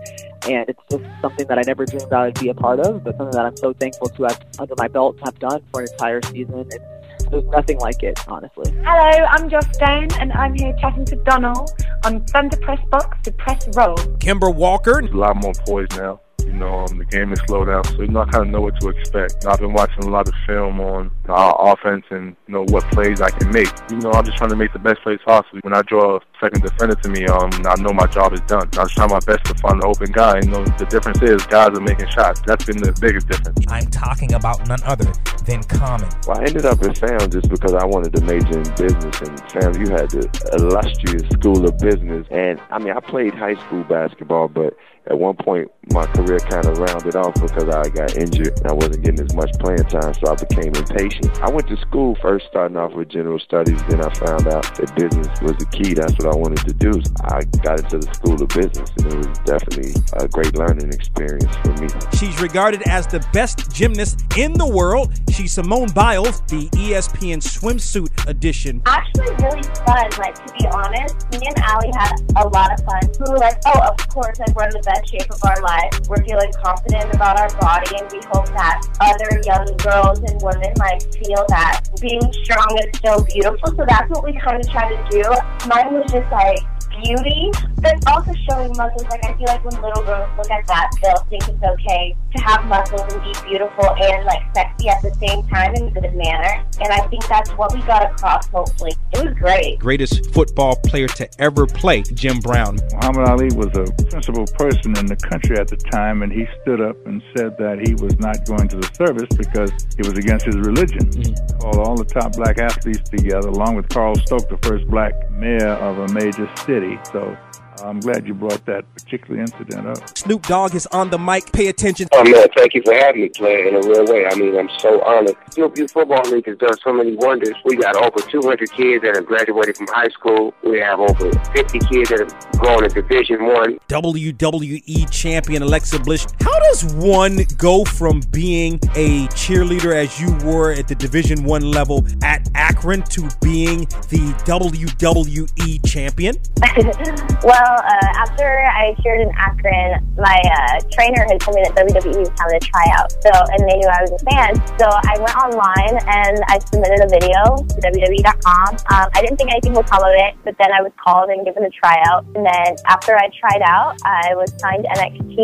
[0.49, 3.16] and it's just something that I never dreamed I would be a part of, but
[3.18, 6.23] something that I'm so thankful to have under my belt have done for an entire
[6.23, 6.66] season.
[6.73, 6.98] And,
[7.31, 8.73] there's nothing like it, honestly.
[8.85, 11.71] Hello, I'm Joss Stone, and I'm here chatting to Donald
[12.05, 13.95] on Thunder Press Box to Press Row.
[14.19, 15.01] Kemba Walker.
[15.01, 16.21] There's a lot more poise now.
[16.44, 18.61] You know, um, the game is slowed down, so you know I kind of know
[18.61, 19.46] what to expect.
[19.46, 23.20] I've been watching a lot of film on our offense and you know what plays
[23.20, 23.68] I can make.
[23.90, 25.61] You know, I'm just trying to make the best plays possible.
[25.62, 28.62] When I draw a second defender to me, um, I know my job is done.
[28.79, 30.40] I'm just trying my best to find the open guy.
[30.40, 32.40] You know, the difference is guys are making shots.
[32.46, 33.64] That's been the biggest difference.
[33.68, 35.11] I'm talking about none other
[35.44, 36.09] than Common.
[36.27, 39.37] Well, I ended up in FAMU just because I wanted to major in business, and
[39.48, 42.27] FAMU, you had the illustrious School of Business.
[42.31, 44.77] And I mean, I played high school basketball, but
[45.09, 48.73] at one point my career kind of rounded off because I got injured and I
[48.73, 51.40] wasn't getting as much playing time, so I became impatient.
[51.40, 54.94] I went to school first starting off with general studies, then I found out that
[54.94, 55.94] business was the key.
[55.94, 56.92] That's what I wanted to do.
[57.25, 61.56] I got into the School of Business, and it was definitely a great learning experience
[61.65, 61.88] for me.
[62.19, 65.15] She's regarded as the best gymnast in the world.
[65.33, 68.83] She's Simone Biles, the ESPN swimsuit edition.
[68.85, 70.11] Actually, really fun.
[70.19, 73.00] Like to be honest, me and Aly had a lot of fun.
[73.25, 75.92] We were like, oh, of course, like we're the best shape of our life.
[76.09, 80.73] We're feeling confident about our body, and we hope that other young girls and women
[80.79, 83.75] might feel that being strong is still beautiful.
[83.77, 85.23] So that's what we kind of try to do.
[85.69, 86.59] Mine was just like
[87.03, 89.05] beauty, There's also showing muscles.
[89.11, 92.42] Like I feel like when little girls look at that, they'll think it's okay to
[92.42, 96.15] have muscles and be beautiful and like sexy at the same time in a good
[96.15, 96.65] manner.
[96.81, 98.46] And I think that's what we got across.
[98.49, 99.79] Hopefully, it was great.
[99.79, 102.79] Greatest football player to ever play, Jim Brown.
[102.94, 106.81] Muhammad Ali was a principal person in the country at the time, and he stood
[106.81, 110.46] up and said that he was not going to the service because it was against
[110.46, 111.11] his religion.
[111.11, 111.59] Mm-hmm.
[111.59, 115.75] Called all the top black athletes together, along with Carl Stoke, the first black mayor
[115.75, 116.88] of a major city.
[117.13, 117.37] So
[117.83, 120.18] I'm glad you brought that particular incident up.
[120.18, 121.52] Snoop Dogg is on the mic.
[121.52, 122.08] Pay attention.
[122.12, 124.26] Oh man, thank you for having me play in a real way.
[124.26, 125.37] I mean, I'm so honored.
[125.50, 127.54] Snoop Youth Football League has done so many wonders.
[127.64, 130.54] We got over 200 kids that have graduated from high school.
[130.64, 133.79] We have over 50 kids that have gone to Division One.
[133.88, 136.26] WWE champion Alexa Bliss.
[136.40, 141.62] How does one go from being a cheerleader as you were at the Division One
[141.62, 146.37] level at Akron to being the WWE champion?
[147.44, 152.19] well uh, after I cheered in Akron, my uh, trainer had told me that WWE
[152.19, 153.12] was having a tryout.
[153.23, 154.56] So, and they knew I was a fan.
[154.79, 158.69] So I went online and I submitted a video to WWE.com.
[158.90, 161.44] Um, I didn't think anything would come of it, but then I was called and
[161.44, 162.25] given a tryout.
[162.35, 165.38] And then after I tried out, I was signed to NXT,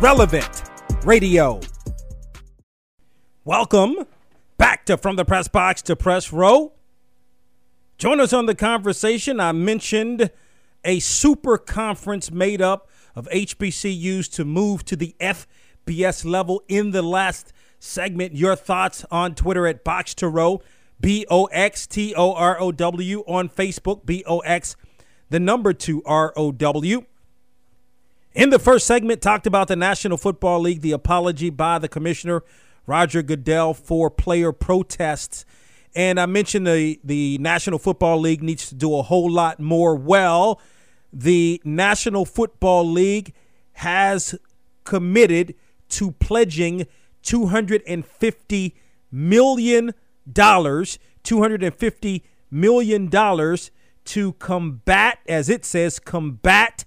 [0.00, 0.64] relevant
[1.04, 1.60] radio.
[3.44, 3.94] Welcome
[4.56, 6.72] back to From the Press Box to Press Row.
[7.98, 9.40] Join us on the conversation.
[9.40, 10.30] I mentioned
[10.84, 17.02] a super conference made up of HBCUs to move to the FBS level in the
[17.02, 18.36] last segment.
[18.36, 20.62] Your thoughts on Twitter at Box to Row,
[21.00, 24.76] B O X T O R O W, on Facebook, B O X,
[25.28, 27.04] the number two R O W.
[28.32, 32.44] In the first segment, talked about the National Football League, the apology by the commissioner,
[32.86, 35.44] Roger Goodell, for player protests
[35.98, 39.96] and I mentioned the, the National Football League needs to do a whole lot more.
[39.96, 40.60] Well,
[41.12, 43.34] the National Football League
[43.72, 44.36] has
[44.84, 45.56] committed
[45.88, 46.86] to pledging
[47.24, 48.74] $250
[49.10, 49.92] million,
[50.32, 52.22] $250
[52.52, 53.10] million
[54.04, 56.84] to combat, as it says, combat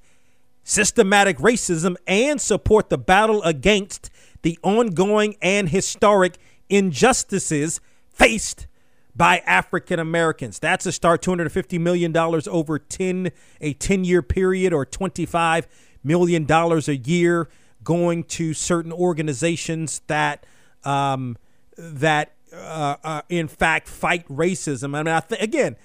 [0.63, 4.09] systematic racism and support the battle against
[4.43, 6.37] the ongoing and historic
[6.69, 8.67] injustices faced
[9.15, 10.59] by African Americans.
[10.59, 15.65] That's a start $250 million over 10 a 10 year period or $25
[16.03, 17.49] million a year
[17.83, 20.45] going to certain organizations that
[20.83, 21.37] um,
[21.77, 24.95] that uh, uh, in fact fight racism.
[24.95, 25.75] I mean, I th- again,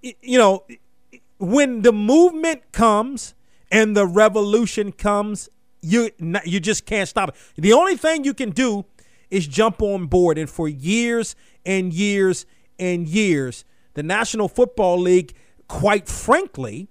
[0.00, 0.64] you know,
[1.38, 3.34] when the movement comes
[3.70, 5.48] and the revolution comes,
[5.80, 6.10] you
[6.44, 7.34] you just can't stop it.
[7.56, 8.84] The only thing you can do
[9.30, 10.38] is jump on board.
[10.38, 12.46] And for years and years
[12.82, 13.64] and years,
[13.94, 15.34] the National Football League,
[15.68, 16.88] quite frankly,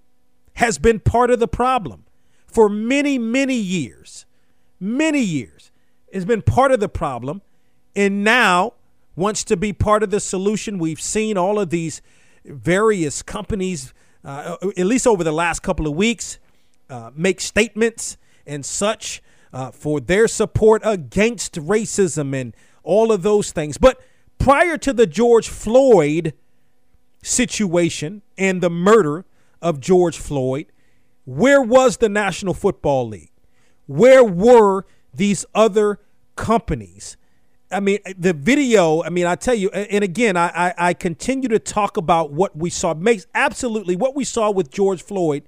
[0.54, 2.06] has been part of the problem
[2.48, 4.26] for many, many years.
[4.80, 5.72] Many years.
[6.08, 7.42] It's been part of the problem
[7.94, 8.74] and now
[9.16, 10.80] wants to be part of the solution.
[10.80, 12.02] We've seen all of these
[12.46, 16.40] various companies, uh, at least over the last couple of weeks,
[16.90, 18.18] uh, make statements
[18.48, 19.22] and such
[19.52, 23.78] uh, for their support against racism and all of those things.
[23.78, 24.02] But
[24.42, 26.34] prior to the George Floyd
[27.22, 29.24] situation and the murder
[29.62, 30.66] of George Floyd,
[31.26, 33.32] where was the National Football League?
[33.86, 36.00] Where were these other
[36.36, 37.18] companies?
[37.72, 41.48] I mean, the video, I mean, I tell you, and again, I, I, I continue
[41.50, 42.96] to talk about what we saw.
[42.96, 45.44] Makes absolutely what we saw with George Floyd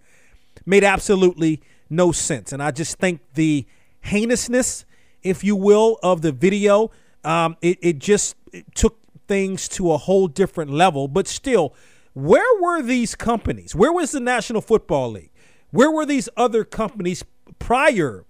[0.65, 2.53] made absolutely no sense.
[2.53, 3.65] And I just think the
[4.01, 4.85] heinousness,
[5.23, 6.91] if you will, of the video,
[7.23, 8.35] um, it, it just
[8.75, 11.07] took things to a whole different level.
[11.07, 11.73] But still,
[12.13, 13.75] where were these companies?
[13.75, 15.31] Where was the National Football League?
[15.71, 17.23] Where were these other companies
[17.59, 18.25] prior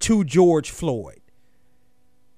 [0.00, 1.20] to George Floyd?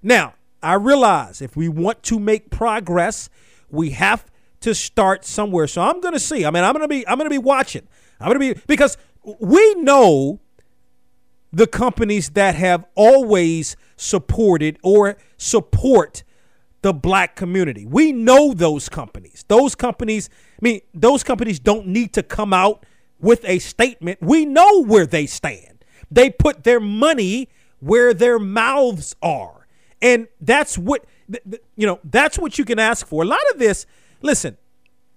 [0.03, 3.29] Now, I realize if we want to make progress,
[3.71, 4.25] We have
[4.61, 5.67] to start somewhere.
[5.67, 6.45] So I'm going to see.
[6.45, 7.87] I mean, I'm going to be I'm going to be watching.
[8.21, 8.97] I'm going to be because
[9.41, 10.41] we know
[11.53, 16.25] the companies that have always supported or support
[16.85, 17.87] the black community.
[17.87, 19.43] We know those companies.
[19.49, 22.85] Those companies, I mean, those companies don't need to come out
[23.19, 24.21] with a statement.
[24.21, 25.83] We know where they stand.
[26.11, 27.49] They put their money
[27.81, 29.67] where their mouths are.
[30.03, 31.07] And that's what
[31.75, 33.23] you know, that's what you can ask for.
[33.23, 33.87] A lot of this,
[34.21, 34.59] listen,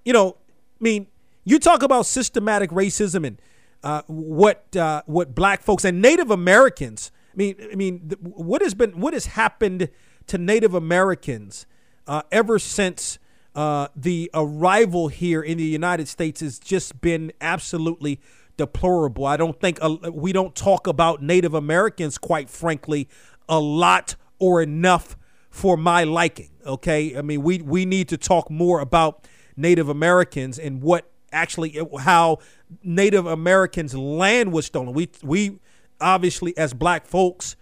[0.06, 0.38] you know,
[0.80, 1.08] I mean,
[1.44, 3.42] you talk about systematic racism and
[3.84, 7.12] uh, what uh, what black folks and Native Americans.
[7.34, 9.90] I mean, I mean, what has been what has happened
[10.28, 11.66] to Native Americans
[12.06, 13.20] uh, ever since
[13.56, 18.20] uh, the arrival here in the United States has just been absolutely
[18.56, 19.26] deplorable.
[19.26, 23.08] I don't think uh, we don't talk about Native Americans, quite frankly,
[23.50, 25.18] a lot or enough
[25.50, 26.52] for my liking.
[26.66, 31.80] Okay, I mean, we we need to talk more about Native Americans and what actually
[32.00, 32.40] how
[32.84, 34.94] Native Americans' land was stolen.
[34.94, 35.60] We we
[36.00, 37.56] obviously as black folks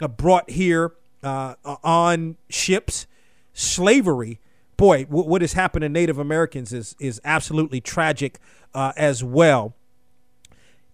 [0.00, 0.92] uh, brought here
[1.26, 3.06] uh, on ships
[3.52, 4.40] slavery.
[4.76, 8.38] Boy, w- what has happened to Native Americans is is absolutely tragic
[8.74, 9.74] uh, as well.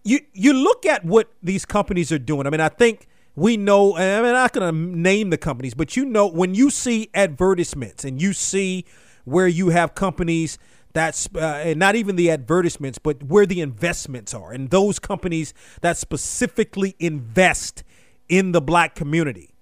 [0.03, 2.47] You you look at what these companies are doing.
[2.47, 3.95] I mean, I think we know.
[3.95, 7.09] I mean, I'm not going to name the companies, but you know when you see
[7.13, 8.85] advertisements and you see
[9.25, 10.57] where you have companies
[10.93, 15.53] that's uh, and not even the advertisements, but where the investments are, and those companies
[15.81, 17.83] that specifically invest
[18.29, 19.52] in the black community,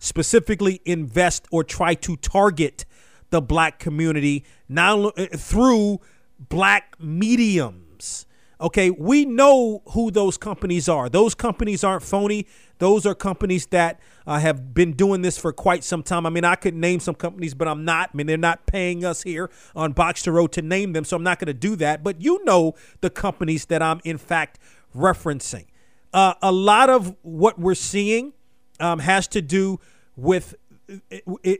[0.00, 2.84] specifically invest or try to target
[3.30, 6.00] the black community now uh, through
[6.40, 8.26] black mediums.
[8.60, 11.08] Okay, we know who those companies are.
[11.08, 12.46] Those companies aren't phony.
[12.78, 16.26] Those are companies that uh, have been doing this for quite some time.
[16.26, 18.10] I mean, I could name some companies, but I'm not.
[18.12, 21.16] I mean, they're not paying us here on Box to Row to name them, so
[21.16, 22.02] I'm not going to do that.
[22.02, 24.58] But you know the companies that I'm, in fact,
[24.94, 25.66] referencing.
[26.12, 28.34] Uh, a lot of what we're seeing
[28.80, 29.80] um, has to do
[30.16, 30.54] with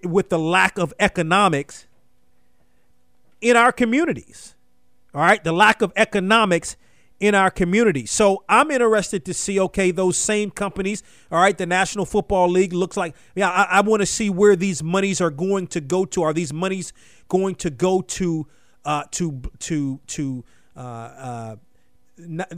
[0.04, 1.86] with the lack of economics
[3.40, 4.54] in our communities.
[5.14, 6.76] All right, the lack of economics
[7.20, 8.06] in our community.
[8.06, 12.72] So I'm interested to see, okay, those same companies, all right, the National Football League
[12.72, 16.06] looks like, yeah, I, I want to see where these monies are going to go
[16.06, 16.22] to.
[16.22, 16.92] Are these monies
[17.28, 18.46] going to go to,
[18.86, 20.44] uh, to, to, to,
[20.74, 21.56] uh, uh,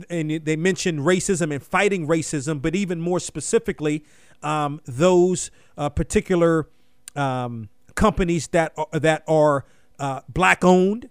[0.09, 4.03] and they mentioned racism and fighting racism, but even more specifically,
[4.41, 6.67] um, those uh, particular
[7.15, 9.65] um, companies that are, that are
[9.99, 11.09] uh, black owned,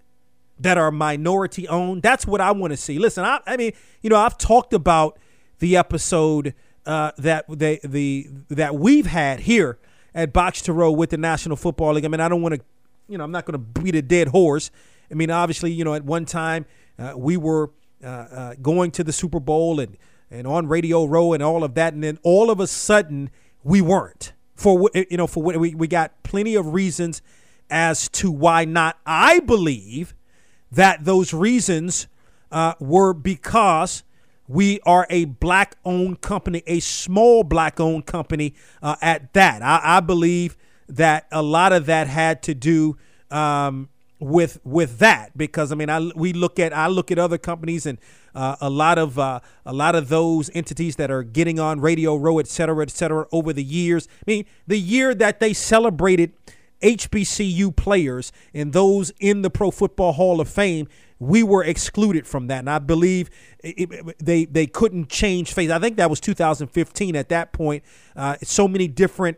[0.59, 2.01] that are minority owned.
[2.01, 2.99] That's what I want to see.
[2.99, 5.19] Listen, I, I, mean, you know, I've talked about
[5.59, 6.53] the episode
[6.85, 9.79] uh, that they the that we've had here
[10.13, 12.05] at Box to Row with the National Football League.
[12.05, 12.61] I mean, I don't want to,
[13.07, 14.69] you know, I'm not going to beat a dead horse.
[15.09, 16.65] I mean, obviously, you know, at one time
[16.99, 17.71] uh, we were
[18.03, 19.97] uh, uh going to the Super Bowl and
[20.33, 23.29] and on Radio Row and all of that, and then all of a sudden
[23.63, 27.21] we weren't for you know for we we got plenty of reasons
[27.69, 28.97] as to why not.
[29.05, 30.13] I believe
[30.71, 32.07] that those reasons
[32.51, 34.03] uh, were because
[34.47, 39.61] we are a black owned company, a small black owned company uh, at that.
[39.61, 40.57] I, I, believe
[40.89, 42.97] that a lot of that had to do
[43.31, 47.37] um, with with that because I mean I we look at I look at other
[47.37, 47.97] companies and
[48.35, 52.15] uh, a lot of uh, a lot of those entities that are getting on Radio
[52.15, 54.07] Row, et cetera, et cetera, over the years.
[54.27, 56.33] I mean, the year that they celebrated
[56.81, 60.87] HBCU players and those in the Pro Football Hall of Fame,
[61.19, 62.59] we were excluded from that.
[62.59, 63.29] And I believe
[63.63, 65.69] it, it, they they couldn't change face.
[65.71, 67.15] I think that was 2015.
[67.15, 67.83] At that point,
[68.15, 69.37] uh, so many different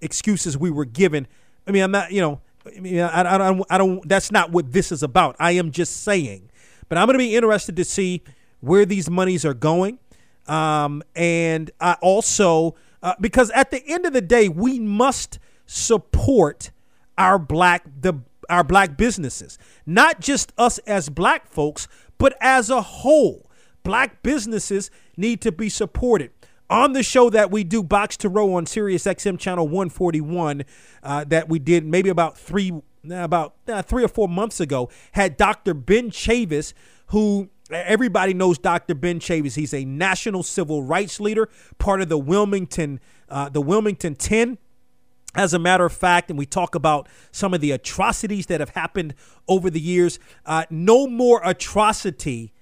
[0.00, 1.26] excuses we were given.
[1.66, 2.40] I mean, I'm not, you know,
[2.76, 4.08] I mean, I, I, don't, I don't.
[4.08, 5.36] That's not what this is about.
[5.38, 6.47] I am just saying.
[6.88, 8.22] But I'm going to be interested to see
[8.60, 9.98] where these monies are going,
[10.46, 16.70] um, and I also uh, because at the end of the day, we must support
[17.16, 18.14] our black the
[18.48, 19.58] our black businesses.
[19.86, 21.86] Not just us as black folks,
[22.16, 23.50] but as a whole.
[23.82, 26.30] Black businesses need to be supported.
[26.70, 30.64] On the show that we do, Box to Row on Sirius XM channel 141,
[31.02, 35.36] uh, that we did maybe about three about uh, three or four months ago, had
[35.36, 35.74] Dr.
[35.74, 36.72] Ben Chavis,
[37.08, 38.94] who everybody knows Dr.
[38.94, 39.54] Ben Chavis.
[39.54, 44.58] He's a national civil rights leader, part of the Wilmington, uh, the Wilmington 10
[45.34, 48.70] as a matter of fact, and we talk about some of the atrocities that have
[48.70, 49.14] happened
[49.46, 52.52] over the years, uh, no more atrocity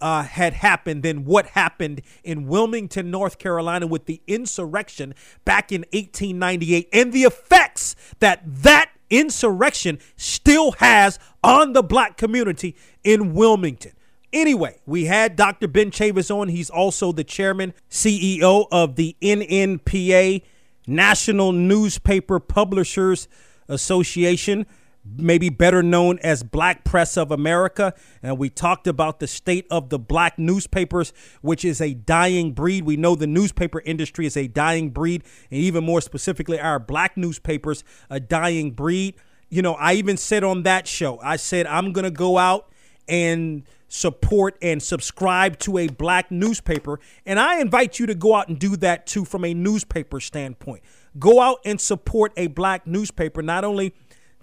[0.00, 5.14] uh, had happened than what happened in Wilmington, North Carolina, with the insurrection
[5.44, 12.76] back in 1898 and the effects that that insurrection still has on the black community
[13.02, 13.92] in Wilmington.
[14.32, 15.68] Anyway, we had Dr.
[15.68, 16.48] Ben Chavis on.
[16.48, 20.42] He's also the chairman, CEO of the NNPA,
[20.86, 23.28] National Newspaper Publishers
[23.68, 24.66] Association
[25.04, 27.94] maybe better known as Black Press of America.
[28.22, 32.84] And we talked about the state of the black newspapers, which is a dying breed.
[32.84, 37.16] We know the newspaper industry is a dying breed, and even more specifically, our black
[37.16, 39.14] newspapers, a dying breed.
[39.50, 42.70] You know, I even said on that show, I said, I'm going to go out
[43.06, 46.98] and support and subscribe to a black newspaper.
[47.24, 50.82] And I invite you to go out and do that too from a newspaper standpoint.
[51.18, 53.94] Go out and support a black newspaper, not only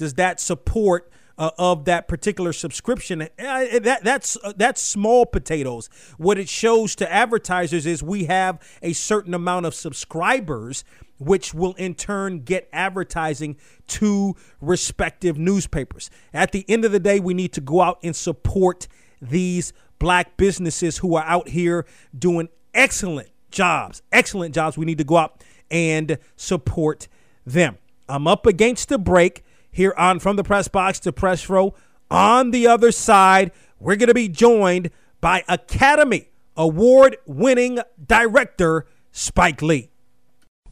[0.02, 3.22] does that support uh, of that particular subscription?
[3.22, 5.92] Uh, that that's uh, that's small potatoes.
[6.18, 10.84] What it shows to advertisers is we have a certain amount of subscribers
[11.20, 13.58] which will in turn get advertising
[13.90, 16.10] to respective newspapers.
[16.34, 18.88] At the end of the day, we need to go out and support
[19.22, 21.86] these black businesses who are out here
[22.18, 24.02] doing excellent jobs.
[24.12, 24.80] Excellent jobs.
[24.80, 27.08] We need to go out and support
[27.46, 27.78] them.
[28.10, 31.74] I'm up against the break here on From the Press Box to Press Row.
[32.10, 34.92] On the other side, we're going to be joined
[35.22, 39.91] by Academy Award winning director Spike Lee.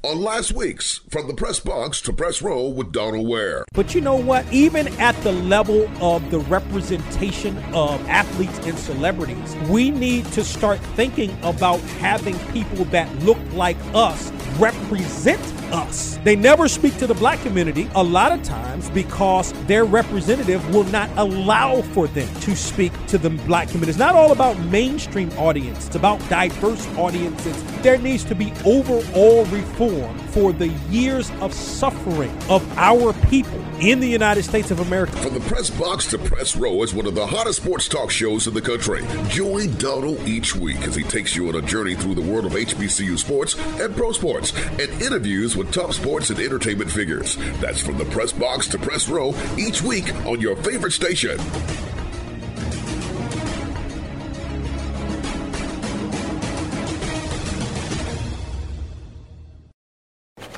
[0.02, 3.66] On last week's From the Press Box to Press Row with Donald Ware.
[3.74, 4.45] But you know what?
[4.50, 10.80] Even at the level of the representation of athletes and celebrities, we need to start
[10.95, 15.41] thinking about having people that look like us represent
[15.74, 16.18] us.
[16.24, 20.86] They never speak to the black community a lot of times because their representative will
[20.86, 23.91] not allow for them to speak to the black community.
[23.91, 27.62] It's not all about mainstream audience, it's about diverse audiences.
[27.82, 29.89] There needs to be overall reform
[30.30, 35.12] for the years of suffering of our people in the United States of America.
[35.18, 38.48] From the press box to press row is one of the hottest sports talk shows
[38.48, 39.04] in the country.
[39.30, 42.54] Join Donald each week as he takes you on a journey through the world of
[42.54, 47.36] HBCU sports and pro sports and interviews with top sports and entertainment figures.
[47.60, 51.40] That's from the press box to press row each week on your favorite station.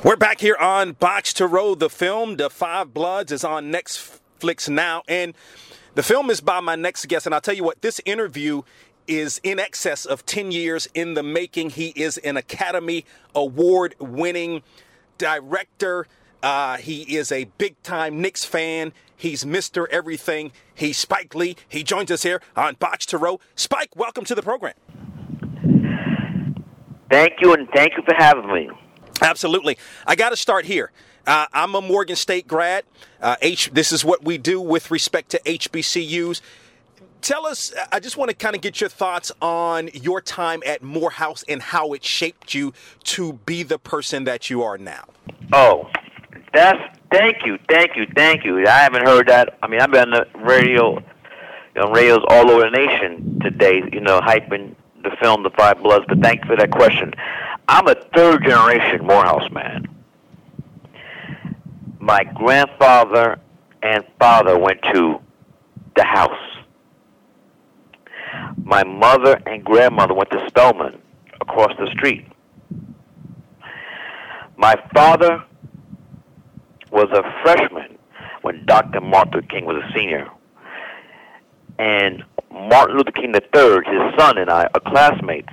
[0.04, 2.34] We're back here on Box to Row, the film.
[2.34, 5.04] The Five Bloods is on Netflix now.
[5.06, 5.32] And
[5.94, 7.24] the film is by my next guest.
[7.24, 8.62] And I'll tell you what, this interview
[9.06, 11.70] is in excess of 10 years in the making.
[11.70, 14.62] He is an Academy Award winning
[15.18, 16.08] director.
[16.42, 18.92] Uh, he is a big time Knicks fan.
[19.16, 19.86] He's Mr.
[19.88, 20.50] Everything.
[20.74, 21.54] He's Spike Lee.
[21.68, 23.38] He joins us here on Box to Row.
[23.54, 24.74] Spike, welcome to the program.
[27.08, 28.68] Thank you, and thank you for having me.
[29.22, 29.78] Absolutely.
[30.06, 30.90] I got to start here.
[31.26, 32.84] Uh, I'm a Morgan State grad.
[33.20, 36.40] Uh, H, this is what we do with respect to HBCUs.
[37.20, 40.82] Tell us, I just want to kind of get your thoughts on your time at
[40.82, 45.04] Morehouse and how it shaped you to be the person that you are now.
[45.52, 45.88] Oh,
[46.52, 46.80] that's
[47.12, 48.66] thank you, thank you, thank you.
[48.66, 49.56] I haven't heard that.
[49.62, 51.00] I mean, I've been on the radio,
[51.76, 56.04] know, radios all over the nation today, you know, hyping the film The Five Bloods,
[56.08, 57.14] but thank you for that question.
[57.68, 59.86] I'm a third generation Morehouse man.
[62.00, 63.38] My grandfather
[63.82, 65.20] and father went to
[65.96, 66.30] the house.
[68.64, 71.00] My mother and grandmother went to Spelman
[71.40, 72.26] across the street.
[74.56, 75.44] My father
[76.90, 77.98] was a freshman
[78.42, 79.00] when Dr.
[79.00, 80.28] Martin Luther King was a senior.
[81.78, 85.52] And Martin Luther King III, his son, and I are classmates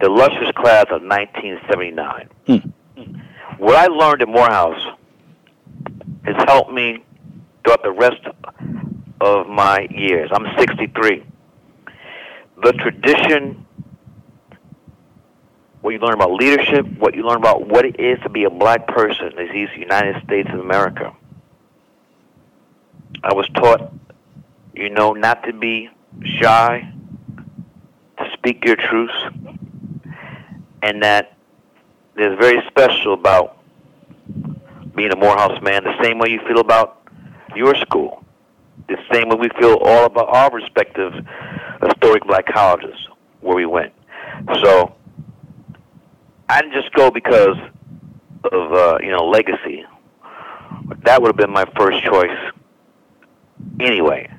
[0.00, 2.28] the illustrious class of 1979.
[2.46, 2.56] Hmm.
[3.58, 4.82] What I learned at Morehouse
[6.24, 7.04] has helped me
[7.62, 8.22] throughout the rest
[9.20, 10.30] of my years.
[10.32, 11.24] I'm 63.
[12.62, 13.66] The tradition,
[15.82, 18.50] what you learn about leadership, what you learn about what it is to be a
[18.50, 21.14] black person in these United States of America.
[23.22, 23.92] I was taught,
[24.74, 25.90] you know, not to be
[26.24, 26.90] shy,
[28.18, 29.49] to speak your truths,
[30.82, 31.36] and that
[32.16, 33.58] there's very special about
[34.94, 37.02] being a Morehouse man, the same way you feel about
[37.54, 38.24] your school,
[38.88, 41.12] the same way we feel all about our respective
[41.82, 42.96] historic black colleges
[43.40, 43.92] where we went.
[44.62, 44.94] So
[46.48, 47.56] I didn't just go because
[48.52, 49.84] of uh, you know legacy.
[51.04, 52.52] That would have been my first choice
[53.80, 54.30] anyway,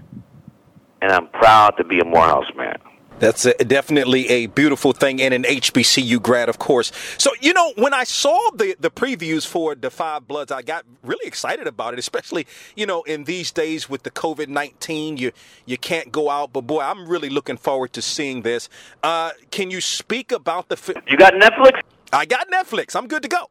[1.01, 2.77] and I'm proud to be a Morehouse man.
[3.21, 6.91] That's a, definitely a beautiful thing, and an HBCU grad, of course.
[7.19, 10.85] So, you know, when I saw the the previews for the 5 Bloods, I got
[11.03, 15.31] really excited about it, especially you know in these days with the COVID nineteen, you
[15.67, 16.53] you can't go out.
[16.53, 18.69] But boy, I'm really looking forward to seeing this.
[19.03, 20.77] Uh, can you speak about the?
[20.77, 21.81] Fi- You got Netflix?
[22.13, 22.95] I got Netflix.
[22.95, 23.47] I'm good to go.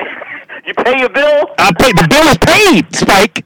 [0.66, 1.46] You pay your bill?
[1.58, 1.96] I paid.
[1.98, 3.44] The bill is paid, Spike.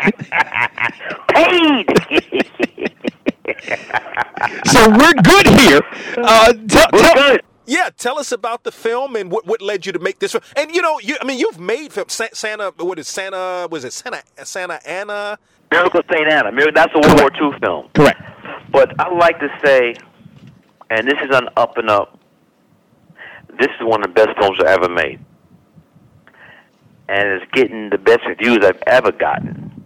[4.66, 5.80] so we're good here.
[6.16, 9.98] Uh, tell, tell, Yeah, tell us about the film and what, what led you to
[9.98, 10.42] make this film.
[10.56, 12.72] And you know, you I mean, you've made film Sa- Santa.
[12.78, 13.68] What is Santa?
[13.70, 14.22] Was it Santa?
[14.44, 15.38] Santa Anna?
[15.70, 16.32] Miracle St.
[16.32, 16.50] Anna.
[16.74, 17.88] That's a World War II film.
[17.94, 18.20] Correct.
[18.72, 19.94] But I like to say,
[20.90, 22.18] and this is an up and up,
[23.58, 25.20] this is one of the best films I've ever made.
[27.08, 29.84] And it's getting the best reviews I've ever gotten.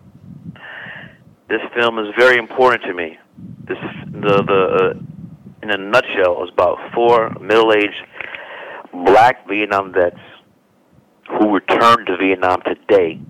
[1.48, 3.18] This film is very important to me.
[3.66, 8.02] This the the uh, in a nutshell is about four middle-aged
[8.92, 10.18] black Vietnam vets
[11.28, 13.20] who returned to Vietnam today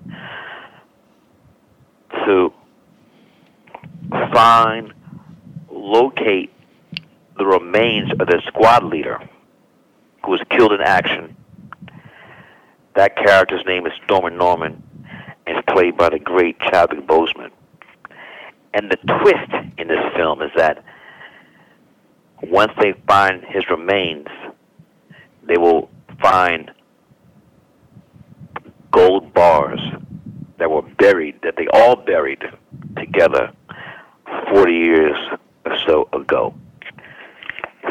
[2.25, 2.53] to
[4.33, 4.93] find,
[5.71, 6.51] locate
[7.37, 9.19] the remains of their squad leader
[10.23, 11.35] who was killed in action.
[12.95, 14.83] That character's name is Norman Norman
[15.45, 17.51] and is played by the great Chadwick Boseman.
[18.73, 20.83] And the twist in this film is that
[22.41, 24.27] once they find his remains,
[25.47, 25.89] they will
[26.21, 26.71] find
[28.91, 29.79] gold bars
[30.57, 32.43] that were buried, that they all buried
[32.97, 33.51] together
[34.51, 35.17] 40 years
[35.65, 36.53] or so ago.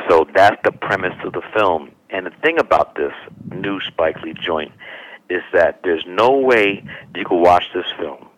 [0.08, 1.90] So that's the premise of the film.
[2.10, 3.12] And the thing about this
[3.50, 4.72] new Spike Lee joint
[5.28, 8.28] is that there's no way you could watch this film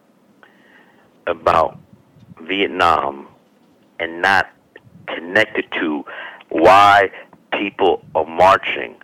[1.27, 1.79] about
[2.43, 3.29] Vietnam
[3.99, 4.51] and not
[5.07, 6.05] connected to
[6.51, 7.11] why
[7.53, 8.97] people are marching,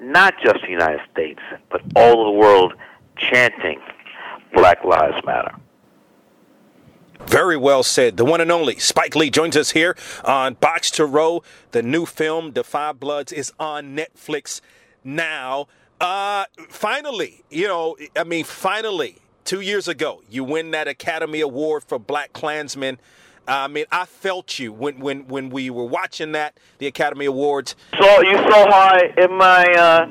[0.00, 1.40] not just the United States,
[1.70, 2.74] but all of the world
[3.16, 3.80] chanting
[4.52, 5.54] Black Lives Matter.
[7.26, 8.16] Very well said.
[8.16, 11.42] The one and only Spike Lee joins us here on Box to Row.
[11.72, 14.60] The new film, Da 5 Bloods, is on Netflix
[15.02, 15.66] now.
[16.00, 21.82] Uh, finally, you know, I mean, finally, two years ago, you win that Academy Award
[21.82, 22.98] for BlacKkKlansman.
[23.48, 27.74] I mean, I felt you when, when, when we were watching that, the Academy Awards.
[27.98, 30.06] So you saw how in my uh,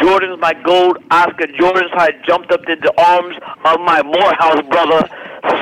[0.00, 4.62] Jordans, my gold Oscar Jordans, how I jumped up into the arms of my Morehouse
[4.70, 5.06] brother,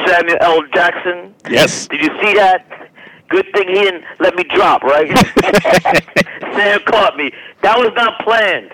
[0.06, 0.62] Samuel L.
[0.72, 1.34] Jackson.
[1.50, 1.88] Yes.
[1.88, 2.88] Did you see that?
[3.30, 5.08] Good thing he didn't let me drop, right?
[6.54, 7.32] Sam caught me.
[7.62, 8.70] That was not planned.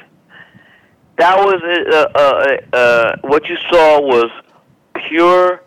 [1.17, 1.63] That was
[1.93, 4.31] uh, uh, uh, what you saw was
[5.09, 5.63] pure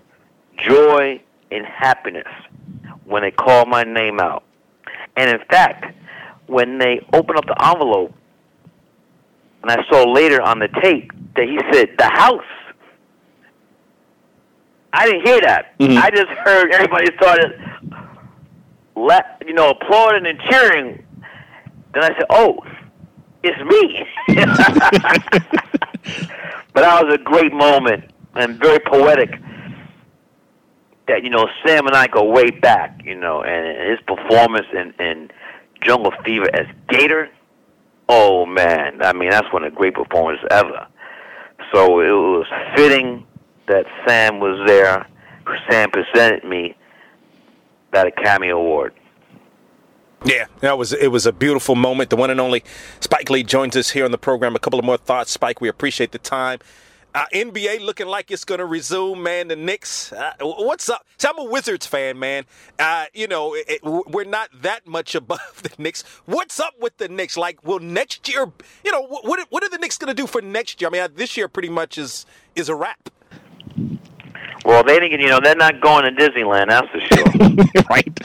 [0.58, 1.22] joy
[1.52, 2.28] and happiness
[3.06, 4.43] when they called my name out.
[5.16, 5.95] And in fact,
[6.48, 8.14] when they opened up the envelope,
[9.64, 12.43] and I saw later on the tape that he said the house.
[14.93, 15.78] I didn't hear that.
[15.80, 15.98] Mhm.
[15.98, 17.60] I just heard everybody started,
[18.95, 21.06] la- you know, applauding and cheering.
[21.93, 22.60] Then I said, "Oh,
[23.48, 24.06] it's me."
[26.74, 29.39] but that was a great moment and very poetic.
[31.08, 33.02] That you know, Sam and I go way back.
[33.04, 35.32] You know, and his performance in, in
[35.82, 37.30] Jungle Fever as Gator.
[38.10, 40.88] Oh man, I mean that's one of the great performances ever.
[41.74, 43.26] So it was fitting
[43.68, 45.08] that Sam was there.
[45.70, 46.76] Sam presented me
[47.91, 48.93] that Academy Award.
[50.26, 52.09] Yeah, that was it was a beautiful moment.
[52.09, 52.63] The one and only
[52.99, 54.55] Spike Lee joins us here on the program.
[54.55, 55.61] A couple of more thoughts, Spike.
[55.61, 56.59] We appreciate the time.
[57.15, 59.47] Uh, NBA looking like it's going to resume, man.
[59.47, 61.03] The Knicks, uh, what's up?
[61.18, 62.45] See, I'm a Wizards fan, man.
[62.78, 66.03] Uh, you know, it, it- we're not that much above the Knicks.
[66.26, 67.36] What's up with the Knicks?
[67.38, 68.51] Like, will next year,
[68.84, 70.89] you know, what what, what are the Knicks going to do for next year?
[70.89, 73.09] I mean, uh, this year pretty much is is a wrap.
[74.65, 75.22] Well, they didn't.
[75.22, 76.68] You know, they're not going to Disneyland.
[76.70, 77.84] That's for sure.
[77.89, 78.20] right.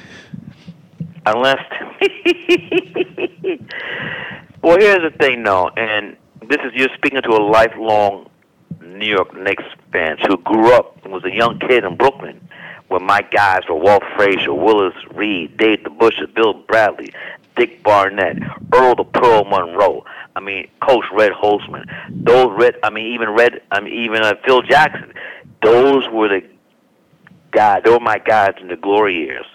[1.26, 1.64] Unless.
[4.62, 6.16] well, here's the thing, though, and
[6.48, 8.28] this is you're speaking to a lifelong
[8.80, 12.48] New York Knicks fans who grew up was a young kid in Brooklyn,
[12.88, 17.12] where my guys were Walt Frazier, Willis Reed, Dave the DeBusschere, Bill Bradley,
[17.56, 18.38] Dick Barnett,
[18.74, 20.04] Earl the Pearl Monroe.
[20.34, 21.84] I mean, Coach Red Holzman.
[22.10, 22.76] Those Red.
[22.82, 23.60] I mean, even Red.
[23.70, 25.12] I mean, even uh, Phil Jackson.
[25.62, 26.42] Those were the
[27.50, 27.82] guys.
[27.84, 29.46] They were my guys in the glory years.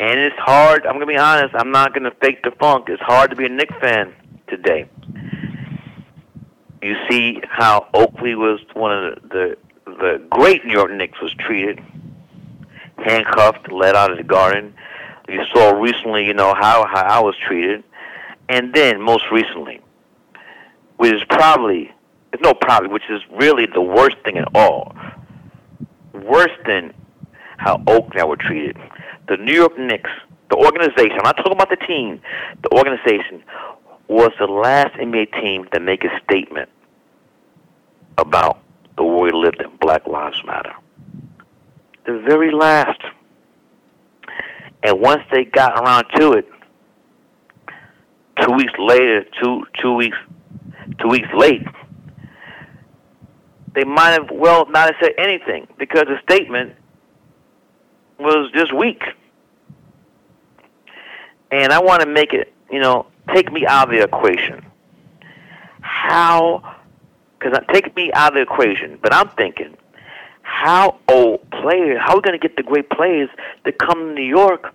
[0.00, 0.86] And it's hard.
[0.86, 1.54] I'm gonna be honest.
[1.54, 2.88] I'm not gonna fake the funk.
[2.88, 4.14] It's hard to be a Knicks fan
[4.48, 4.88] today.
[6.82, 11.32] You see how Oakley was one of the the, the great New York Knicks was
[11.34, 11.80] treated,
[12.98, 14.74] handcuffed, led out of the garden.
[15.28, 17.84] You saw recently, you know, how, how I was treated.
[18.48, 19.80] And then, most recently,
[20.96, 21.92] which is probably,
[22.42, 24.94] no probably, which is really the worst thing at all.
[26.12, 26.92] Worse than
[27.58, 28.76] how Oakley were treated.
[29.30, 30.10] The New York Knicks,
[30.50, 32.20] the organization, I'm not talking about the team,
[32.64, 33.44] the organization
[34.08, 36.68] was the last NBA team to make a statement
[38.18, 38.58] about
[38.96, 40.72] the war we lived in, Black Lives Matter.
[42.06, 43.00] The very last.
[44.82, 46.48] And once they got around to it,
[48.40, 50.16] two weeks later, two two weeks
[51.00, 51.62] two weeks late,
[53.76, 56.74] they might have well not have said anything because the statement
[58.18, 59.00] was just weak.
[61.50, 64.64] And I want to make it, you know, take me out of the equation.
[65.80, 66.76] How?
[67.38, 69.76] Because take me out of the equation, but I'm thinking,
[70.42, 71.98] how old players?
[72.00, 73.30] How are we going to get the great players
[73.64, 74.74] to come to New York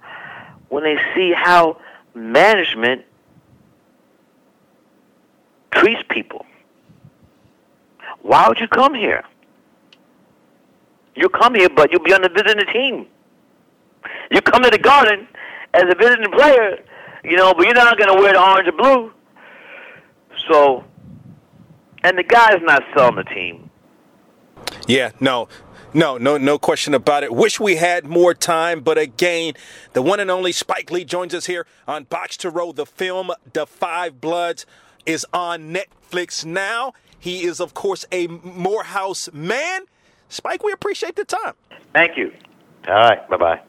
[0.69, 1.80] when they see how
[2.13, 3.05] management
[5.71, 6.45] treats people?
[8.21, 9.23] Why would you come here?
[11.15, 13.07] You come here, but you'll be on the visiting team.
[14.32, 15.28] You come to the Garden
[15.76, 16.80] as a visiting player,
[17.23, 19.11] you know, but you're not going to wear the orange and blue.
[20.49, 20.84] So,
[22.03, 23.69] and the guy's not selling the team.
[24.88, 25.47] Yeah, no.
[25.93, 27.34] No, no, no question about it.
[27.34, 29.53] Wish we had more time, but again,
[29.93, 32.73] the one and only Spike Lee joins us here on Box to Row.
[32.73, 34.65] The film "The Five Bloods"
[35.05, 36.93] is on Netflix now.
[37.17, 39.84] He is, of course, a Morehouse man.
[40.28, 41.53] Spike, we appreciate the time.
[41.93, 42.34] Thank you.
[42.89, 43.61] All right, bye bye.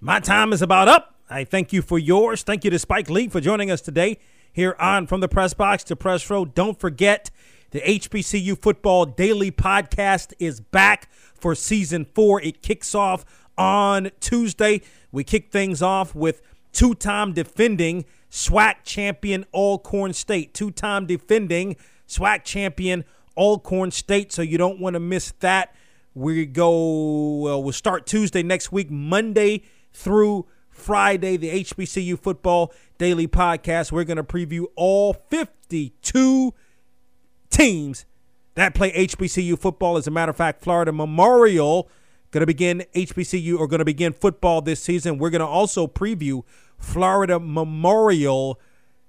[0.00, 1.15] My time is about up.
[1.28, 2.44] I thank you for yours.
[2.44, 4.18] Thank you to Spike Lee for joining us today
[4.52, 6.44] here on From the Press Box to Press Row.
[6.44, 7.30] Don't forget,
[7.72, 12.40] the HBCU Football Daily Podcast is back for season four.
[12.42, 13.24] It kicks off
[13.58, 14.82] on Tuesday.
[15.10, 20.54] We kick things off with two time defending SWAC champion Alcorn State.
[20.54, 21.74] Two time defending
[22.06, 23.04] SWAC champion
[23.36, 24.32] Alcorn State.
[24.32, 25.74] So you don't want to miss that.
[26.14, 30.46] We go, well, we'll start Tuesday next week, Monday through
[30.76, 33.90] Friday, the HBCU Football Daily Podcast.
[33.90, 36.54] We're going to preview all 52
[37.50, 38.04] teams
[38.54, 39.96] that play HBCU football.
[39.96, 41.88] As a matter of fact, Florida Memorial
[42.30, 45.18] going to begin HBCU or going to begin football this season.
[45.18, 46.42] We're going to also preview
[46.78, 48.60] Florida Memorial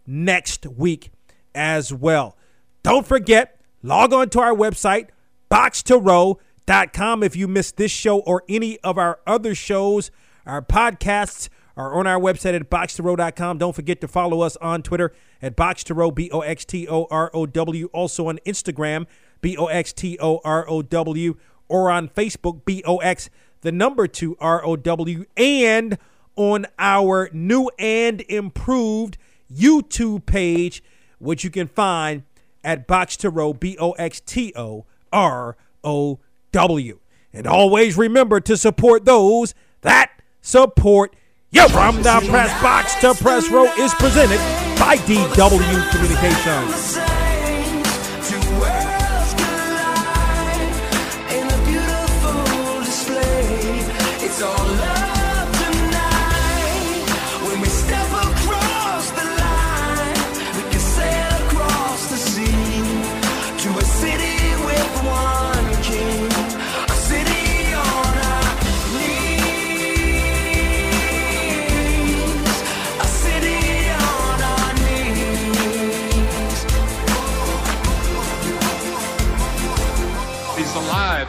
[0.06, 1.12] next week
[1.54, 2.38] as well.
[2.84, 5.10] Don't forget, log on to our website,
[5.52, 7.24] box2row.com.
[7.24, 10.12] If you missed this show or any of our other shows,
[10.46, 13.60] our podcasts are on our website at box2row.com.
[13.60, 17.30] Don't forget to follow us on Twitter at box2row, B O X T O R
[17.34, 17.90] O W.
[17.94, 19.06] Also on Instagram,
[19.42, 21.36] B O X T O R O W.
[21.70, 23.30] Or on Facebook, B O X,
[23.62, 25.26] the number two R O W.
[25.38, 25.98] And
[26.36, 29.18] on our new and improved
[29.52, 30.84] YouTube page,
[31.20, 32.24] which you can find
[32.64, 36.20] at Box to B O X T O R O
[36.52, 37.00] W.
[37.34, 40.12] And always remember to support those that
[40.42, 41.16] support
[41.52, 41.68] you.
[41.70, 44.40] From the Press Box to Press Row is presented
[44.80, 47.07] by DW Communications.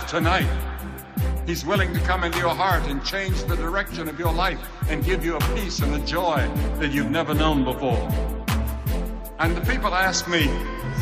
[0.09, 0.49] tonight.
[1.47, 5.05] He's willing to come into your heart and change the direction of your life and
[5.05, 8.09] give you a peace and a joy that you've never known before.
[9.39, 10.47] And the people ask me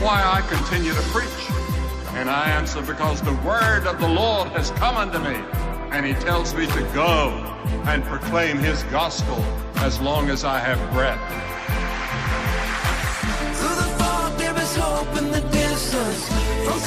[0.03, 1.31] why I continue to preach.
[2.17, 5.37] And I answer, because the word of the Lord has come unto me,
[5.93, 7.31] and he tells me to go
[7.87, 9.37] and proclaim his gospel
[9.77, 11.21] as long as I have breath.
[13.59, 16.29] Through the fog, there is hope in the distance.
[16.65, 16.81] From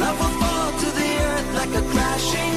[0.00, 2.51] Love will fall to the earth like a crashing